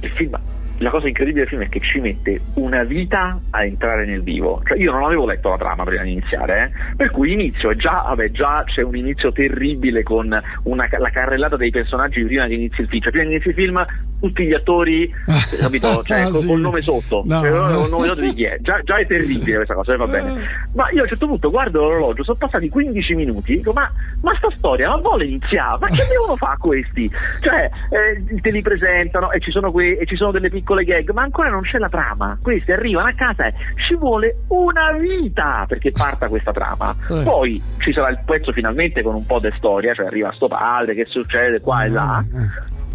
[0.00, 0.38] Il film
[0.80, 4.62] la cosa incredibile del film è che ci mette una vita a entrare nel vivo.
[4.66, 6.94] Cioè, io non avevo letto la trama prima di iniziare, eh?
[6.96, 10.26] per cui inizio e già, vabbè, già c'è un inizio terribile con
[10.64, 13.02] una, la carrellata dei personaggi prima che inizi il film.
[13.02, 13.86] Cioè, prima che inizi il film,
[14.20, 15.12] tutti gli attori,
[15.60, 16.02] capito?
[16.02, 16.46] Cioè, Ah, col, sì.
[16.46, 17.40] col nome sotto, No.
[17.40, 18.56] cioè, col nome sotto di chi è.
[18.60, 20.40] Già, già è terribile questa cosa, eh, va bene.
[20.74, 23.90] Ma io a un certo punto guardo l'orologio, sono passati 15 minuti, dico, ma,
[24.22, 25.78] ma sta storia, ma vuole iniziare?
[25.80, 27.10] Ma che devono fare questi?
[27.40, 31.10] Cioè, eh, te li presentano e ci, sono que- e ci sono delle piccole gag,
[31.10, 32.38] ma ancora non c'è la trama.
[32.40, 33.54] Questi arrivano a casa e
[33.86, 36.94] ci vuole una vita perché parta questa trama.
[37.10, 37.22] Eh.
[37.24, 40.94] Poi ci sarà il pezzo finalmente con un po' di storia, cioè arriva sto padre,
[40.94, 42.24] che succede qua e là.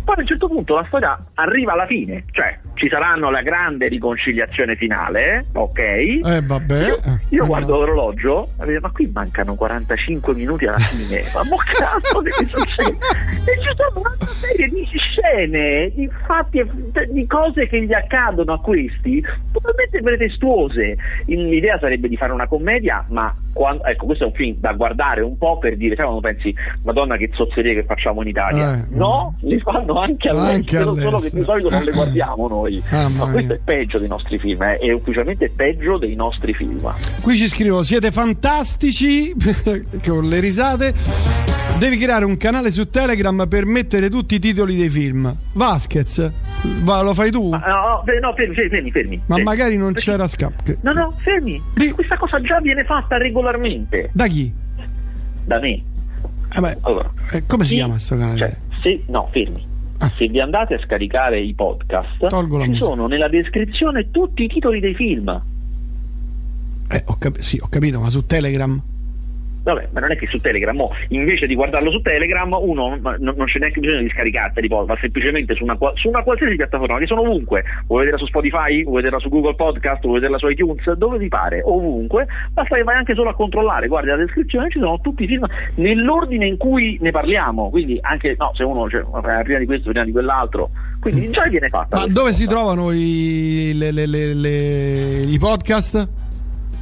[0.06, 3.88] Poi a un certo punto la storia arriva alla fine, cioè ci saranno la grande
[3.88, 5.80] riconciliazione finale, ok?
[5.80, 6.86] Eh, vabbè.
[6.88, 6.98] Io,
[7.30, 7.80] io Eh, guardo no.
[7.80, 12.98] l'orologio e ma qui mancano 45 minuti alla fine, ma mo cazzo che succede?
[13.46, 16.62] E ci sono una serie di scene, di fatti,
[17.10, 20.98] di cose che gli accadono a questi, totalmente pretestuose.
[21.26, 25.22] L'idea sarebbe di fare una commedia, ma quando- ecco, questo è un film da guardare
[25.22, 26.54] un po' per dire, sai quando pensi,
[26.84, 28.74] madonna che zozzerie che facciamo in Italia?
[28.76, 31.44] Eh, no, li fanno anche Anche all'estero, solo che di all'estero.
[31.46, 32.84] solito non le guardiamo noi.
[32.90, 36.94] Mamma Ma questo è peggio dei nostri film, eh, è ufficialmente peggio dei nostri film.
[37.22, 39.34] Qui ci scrivono: siete fantastici
[40.06, 40.94] con le risate.
[41.78, 45.36] Devi creare un canale su Telegram per mettere tutti i titoli dei film.
[45.54, 46.32] Vasquez,
[46.84, 47.52] va, lo fai tu?
[47.52, 49.18] Ah, no, no, fe- no, fermi, fermi, fermi.
[49.26, 49.44] Ma fermi.
[49.44, 50.78] magari non Perché- c'era scap.
[50.82, 51.62] No, no, fermi.
[51.74, 54.54] Di- Questa cosa già viene fatta regolarmente Da chi?
[55.44, 55.84] da me.
[56.56, 58.38] Eh beh, Allora, eh, come si chiama questo canale?
[58.38, 59.68] Cioè, se, no, fermi.
[59.98, 60.12] Ah.
[60.18, 64.80] Se vi andate a scaricare i podcast, Tolgo ci sono nella descrizione tutti i titoli
[64.80, 65.42] dei film.
[66.90, 68.82] Eh, ho, cap- sì, ho capito, ma su Telegram?
[69.66, 73.18] Vabbè, ma non è che su Telegram, mo, invece di guardarlo su Telegram, uno non,
[73.18, 77.00] non c'è neanche bisogno di scaricarteli, poi va semplicemente su una, su una qualsiasi piattaforma,
[77.00, 77.64] che sono ovunque.
[77.88, 81.30] Vuoi vederla su Spotify, vuoi vederla su Google Podcast, vuoi vederla su iTunes, dove vi
[81.30, 82.28] pare, ovunque.
[82.54, 85.48] Basta che vai anche solo a controllare, guardi la descrizione, ci sono tutti i film
[85.76, 87.72] nell'ordine in cui ne parliamo.
[87.72, 90.70] Quindi anche, no, se uno cioè, vabbè, prima di questo, prima di quell'altro.
[91.00, 91.98] Quindi già viene fatta.
[91.98, 96.25] Ma dove si trovano i, le- le- le- i podcast?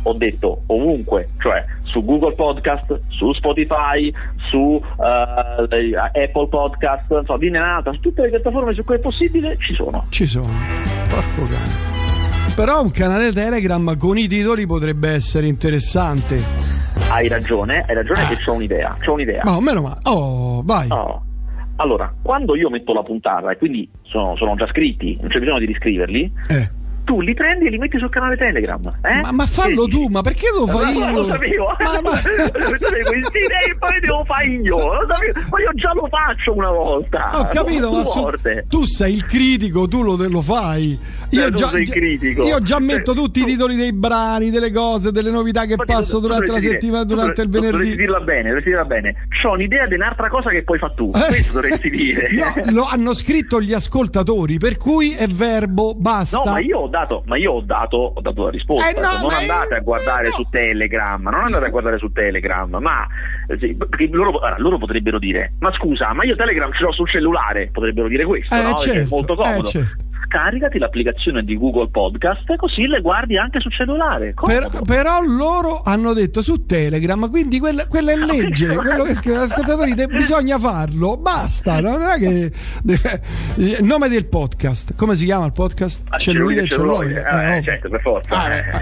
[0.03, 4.11] Ho detto ovunque, cioè su Google Podcast, su Spotify,
[4.49, 9.57] su eh, Apple Podcast, insomma, di Nenata, su tutte le piattaforme su cui è possibile
[9.59, 10.05] ci sono.
[10.09, 10.49] Ci sono.
[11.09, 11.91] Porco cane.
[12.55, 16.39] Però un canale Telegram con i titoli potrebbe essere interessante.
[17.09, 18.27] Hai ragione, hai ragione Ah.
[18.27, 19.41] che c'ho un'idea, c'ho un'idea.
[19.45, 19.97] Ma meno male.
[20.03, 20.87] Oh, vai.
[20.91, 21.21] Oh.
[21.77, 25.57] Allora, quando io metto la puntata e quindi sono, sono già scritti, non c'è bisogno
[25.59, 26.69] di riscriverli, Eh.
[27.03, 28.81] Tu li prendi e li metti sul canale Telegram.
[29.03, 29.21] Eh?
[29.21, 29.97] Ma, ma fallo dici?
[30.05, 31.21] tu, ma perché lo fai Ma io?
[31.21, 35.71] lo sapevo, Ma- ma- queste idee e poi devo fare io, lo sapevo, ma io
[35.75, 37.29] già lo faccio una volta.
[37.33, 38.29] Ho capito, ma su-
[38.67, 40.97] tu sei il critico, tu lo, lo fai.
[41.31, 41.69] Io tu già,
[42.43, 46.15] io già metto tutti i tu- titoli dei brani, delle cose, delle novità che passo
[46.17, 47.77] tu- tu durante la dovresti dire- settimana, tu durante il tu venerdì.
[47.77, 49.15] Dovresti dirla bene, dovresti dirla bene.
[49.41, 51.11] C'ho un'idea di un'altra cosa che poi fa tu.
[51.13, 51.25] Eh.
[51.27, 52.29] Questo dovresti dire.
[52.31, 56.37] No, lo hanno scritto gli ascoltatori, per cui è verbo, basta.
[56.43, 58.87] No, ma io ho dato, ma io ho dato, ho dato la risposta.
[58.89, 60.35] Eh, no, Ecco, non andate a guardare eh, no.
[60.35, 63.07] su Telegram, non andate a guardare su Telegram, ma
[63.47, 67.09] eh, sì, perché loro, loro potrebbero dire: Ma scusa, ma io Telegram ce l'ho sul
[67.09, 68.75] cellulare, potrebbero dire questo, Eh, no?
[68.77, 69.67] Certo, è molto comodo.
[69.67, 70.02] eh, certo.
[70.37, 74.33] Scaricati l'applicazione di Google Podcast, così le guardi anche sul cellulare.
[74.33, 79.43] Per- però loro hanno detto su Telegram, quindi quella, quella è legge, quello che scrivono
[79.43, 83.21] gli ascoltatori, de- bisogna farlo, basta, non è che deve-
[83.57, 86.01] il nome del podcast, come si chiama il podcast?
[86.09, 87.29] Ah, Cellulite e celluloide, celluloide.
[87.29, 87.63] eh, Eh, ovvio.
[87.71, 88.35] certo, per forza.
[88.35, 88.57] Ah, eh.
[88.57, 88.81] eh.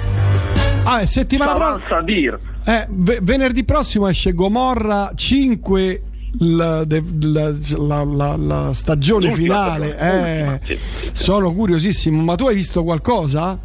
[0.83, 2.01] Ah, settimana prossima
[2.63, 6.01] eh, ve- venerdì prossimo esce Gomorra 5
[6.39, 10.79] la, la- la- la- stagione L'ultima finale stagione, eh,
[11.11, 13.59] sono curiosissimo ma tu hai visto qualcosa?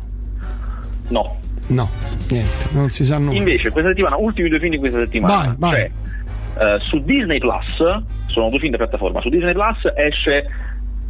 [1.08, 1.36] No.
[1.68, 1.90] no
[2.28, 5.54] niente non si sa nulla Invece, questa settimana, ultimi due film di questa settimana.
[5.58, 5.70] Vai, vai.
[5.72, 5.90] Cioè,
[6.58, 7.76] eh, su Disney Plus,
[8.26, 10.46] sono due film di piattaforma, su Disney Plus esce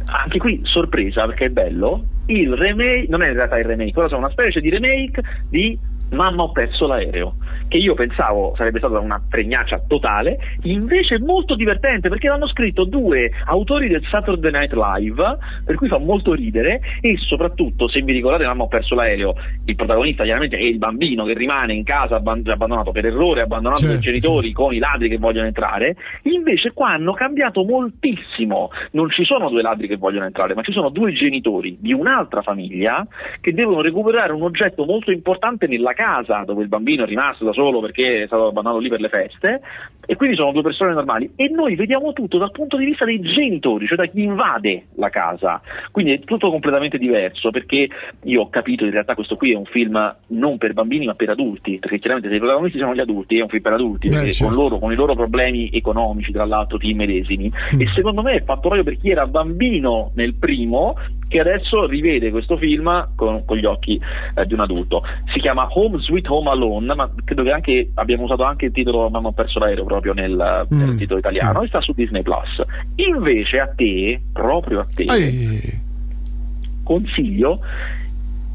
[0.05, 2.03] anche qui sorpresa perché è bello.
[2.27, 5.77] Il remake, non è in realtà il remake, però è una specie di remake di
[6.09, 7.35] Mamma ho perso l'aereo,
[7.67, 12.85] che io pensavo sarebbe stata una fregnaccia totale, invece è molto divertente perché l'hanno scritto
[12.85, 18.13] due autori del Saturday Night Live, per cui fa molto ridere e soprattutto, se vi
[18.13, 19.35] ricordate Mamma ho perso l'aereo,
[19.65, 23.81] il protagonista chiaramente è il bambino che rimane in casa abband- abbandonato per errore, abbandonato
[23.81, 29.09] dai Certo, genitori con i ladri che vogliono entrare, invece qua hanno cambiato moltissimo, non
[29.09, 33.05] ci sono due ladri che vogliono entrare, ma ci sono due genitori di un'altra famiglia
[33.41, 37.53] che devono recuperare un oggetto molto importante nella casa dove il bambino è rimasto da
[37.53, 39.61] solo perché è stato abbandonato lì per le feste
[40.05, 43.19] e quindi sono due persone normali e noi vediamo tutto dal punto di vista dei
[43.19, 45.59] genitori, cioè da chi invade la casa.
[45.91, 47.89] Quindi è tutto completamente diverso perché
[48.23, 51.31] io ho capito in realtà questo qui è un film non per bambini ma per
[51.31, 54.31] adulti, perché chiaramente se i protagonisti sono gli adulti è un film per adulti, Beh,
[54.31, 54.45] certo.
[54.45, 57.81] con, loro, con, i loro problemi economici tra l'altro ti medesimi mm.
[57.81, 60.95] e secondo me è fatto proprio per chi era bambino nel primo
[61.27, 63.99] che adesso rivede questo film con, con gli occhi
[64.35, 65.03] eh, di un adulto.
[65.33, 69.09] Si chiama Home Sweet Home Alone, ma credo che anche, abbiamo usato anche il titolo
[69.09, 70.77] Mamma ho perso l'aereo proprio nel, mm.
[70.77, 71.63] nel titolo italiano, mm.
[71.63, 72.63] e sta su Disney Plus.
[72.95, 75.79] Invece a te, proprio a te, Ehi.
[76.83, 77.61] consiglio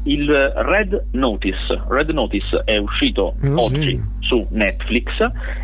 [0.03, 1.81] il Red Notice.
[1.87, 4.01] Red Notice è uscito oh, oggi sì.
[4.19, 5.07] su Netflix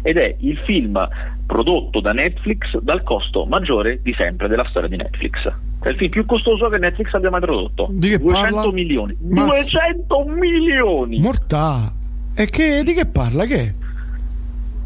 [0.01, 1.07] ed è il film
[1.45, 5.51] prodotto da Netflix dal costo maggiore di sempre della storia di Netflix.
[5.81, 7.87] È il film più costoso che Netflix abbia mai prodotto.
[7.91, 8.71] Di che 200 parla?
[8.71, 9.17] milioni.
[9.21, 9.79] Mazza.
[9.79, 11.19] 200 milioni!
[11.19, 11.91] Mortà!
[12.35, 13.45] E che, di che parla?
[13.45, 13.73] Che?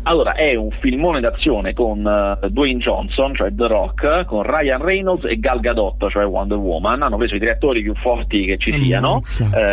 [0.03, 5.23] Allora, è un filmone d'azione con uh, Dwayne Johnson, cioè The Rock, con Ryan Reynolds
[5.25, 7.01] e Gal Gadot, cioè Wonder Woman.
[7.01, 9.21] Hanno preso i direttori più forti che ci siano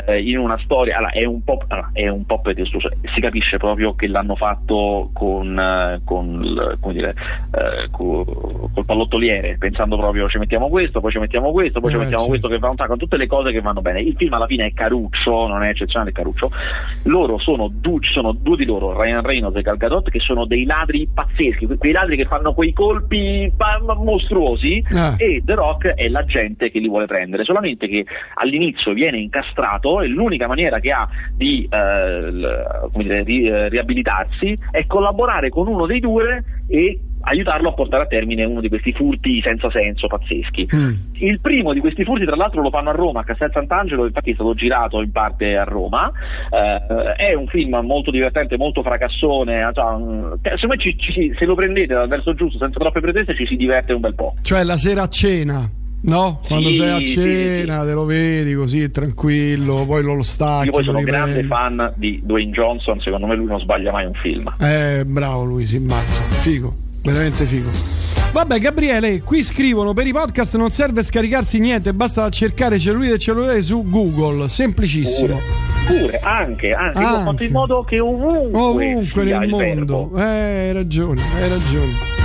[0.06, 0.98] eh, in una storia.
[0.98, 2.90] Allora, è un po', allora, è un po' pretestuoso.
[3.12, 7.14] Si capisce proprio che l'hanno fatto con, uh, con dire,
[7.50, 11.98] uh, col pallottoliere, pensando proprio ci mettiamo questo, poi ci mettiamo questo, poi eh, ci
[11.98, 12.38] mettiamo certo.
[12.38, 14.00] questo che va un sacco, tutte le cose che vanno bene.
[14.00, 16.52] Il film alla fine è caruccio, non è eccezionale, è caruccio.
[17.04, 20.64] Loro sono, du- sono due di loro, Ryan Reynolds e Gal Gadot, che sono dei
[20.64, 23.52] ladri pazzeschi, quei ladri che fanno quei colpi
[23.96, 25.14] mostruosi ah.
[25.16, 28.04] e The Rock è la gente che li vuole prendere, solamente che
[28.34, 32.30] all'inizio viene incastrato e l'unica maniera che ha di, eh,
[32.94, 38.06] dire, di eh, riabilitarsi è collaborare con uno dei due e aiutarlo a portare a
[38.06, 40.68] termine uno di questi furti senza senso pazzeschi.
[40.74, 40.92] Mm.
[41.14, 44.30] Il primo di questi furti, tra l'altro, lo fanno a Roma, a Castel Sant'Angelo, infatti
[44.30, 46.10] è stato girato in parte a Roma.
[46.50, 49.68] Eh, è un film molto divertente, molto fracassone.
[49.68, 53.00] Eh, cioè, mm, secondo me ci, ci, se lo prendete dal verso giusto, senza troppe
[53.00, 54.34] pretese, ci si diverte un bel po'.
[54.42, 55.68] Cioè la sera a cena.
[56.02, 60.22] No, quando sì, sei a cena sì, te lo vedi così tranquillo, poi lo, lo
[60.22, 60.66] stacchi.
[60.66, 64.06] Io poi sono un grande fan di Dwayne Johnson, secondo me lui non sbaglia mai
[64.06, 64.50] un film.
[64.58, 67.70] Eh, bravo lui, si immazza, figo veramente figo.
[68.32, 73.18] Vabbè, Gabriele, qui scrivono per i podcast non serve scaricarsi niente, basta cercare cellulite e
[73.18, 75.40] cellulare su Google, semplicissimo.
[75.86, 77.20] Pure, pure anche, anche, anche.
[77.20, 80.12] ho fatto in modo che ovunque, ovunque nel mondo.
[80.16, 82.18] Eh, hai ragione, hai ragione.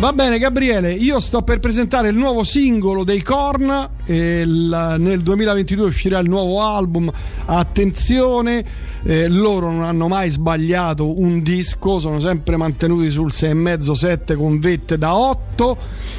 [0.00, 5.86] Va bene Gabriele, io sto per presentare il nuovo singolo dei Korn, il, nel 2022
[5.86, 7.10] uscirà il nuovo album,
[7.46, 8.64] attenzione,
[9.04, 14.98] eh, loro non hanno mai sbagliato un disco, sono sempre mantenuti sul 6,5-7 con vette
[14.98, 15.76] da 8,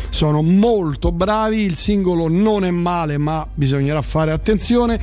[0.10, 5.00] sono molto bravi, il singolo non è male ma bisognerà fare attenzione.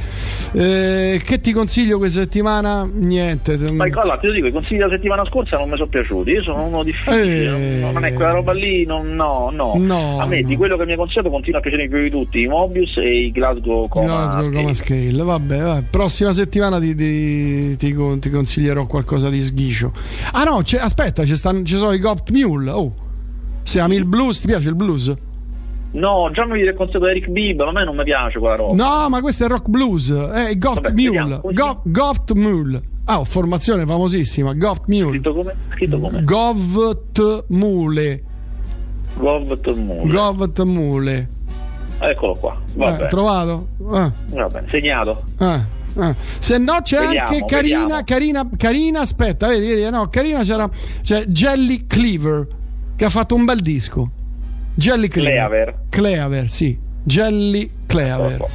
[0.52, 2.88] Eh, che ti consiglio questa settimana?
[2.90, 3.56] Niente.
[3.58, 6.64] Ma allora, ti dico, i consigli della settimana scorsa non mi sono piaciuti, io sono
[6.64, 7.92] uno difficile, eh...
[7.92, 10.18] non è quella roba lì, non, no, no, no.
[10.18, 10.48] A me no.
[10.48, 13.24] di quello che mi hai consigliato continua a piacere più di tutti, i Mobius e
[13.24, 15.22] i Glasgow Coma, Glasgow Coma Scale.
[15.22, 19.92] Vabbè, vabbè, prossima settimana ti, ti, ti, ti, consiglierò qualcosa di sghicio.
[20.32, 22.70] Ah no, aspetta, ci, stanno, ci sono i Goft Mule.
[22.70, 22.94] Oh,
[23.62, 25.14] se ami il blues, ti piace il blues?
[25.92, 28.74] No, già mi dire consiglio Eric Bibb, ma a me non mi piace quella roba.
[28.74, 31.40] No, ma questo è rock blues, è Goft Mule.
[31.52, 32.82] Go, Goft Mule.
[33.04, 35.08] Ah, oh, formazione famosissima, Goft Mule.
[35.08, 35.54] Scritto come?
[35.72, 36.22] Scritto come?
[36.22, 38.22] Govt Mule.
[39.14, 40.12] Govt Mule.
[40.12, 41.28] Govt Mule.
[41.98, 42.56] Eccolo qua.
[42.74, 43.04] Vabbè.
[43.04, 43.68] Eh, trovato?
[43.78, 44.12] Eh.
[44.30, 45.22] Va bene, segnato.
[45.38, 45.60] Eh.
[45.96, 46.14] Ah.
[46.38, 50.68] Se no c'è vediamo, anche Carina, Carina, Carina, aspetta, vedi, vedi, no, Carina c'era,
[51.02, 52.46] c'è Jelly Cleaver
[52.96, 54.10] che ha fatto un bel disco.
[54.74, 55.32] Jelly Cleaver.
[55.48, 55.78] Cleaver.
[55.90, 56.78] Cleaver, sì.
[57.04, 58.46] Jelly Cleaver.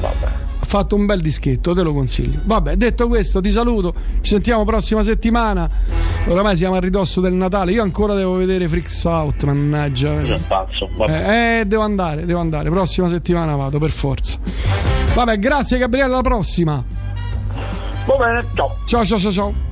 [0.00, 0.47] Vabbè.
[0.68, 2.40] Fatto un bel dischetto, te lo consiglio.
[2.44, 3.94] Vabbè, detto questo, ti saluto.
[4.20, 5.66] Ci sentiamo prossima settimana.
[6.26, 7.72] Oramai siamo a ridosso del Natale.
[7.72, 10.12] Io ancora devo vedere Freaks Out, mannaggia.
[10.46, 12.68] Pazzo, eh, eh, devo andare, devo andare.
[12.68, 14.38] Prossima settimana vado, per forza.
[15.14, 16.84] Vabbè, grazie Gabriele, alla prossima.
[18.04, 18.76] Va bene, ciao.
[18.84, 19.67] Ciao, ciao, ciao, ciao.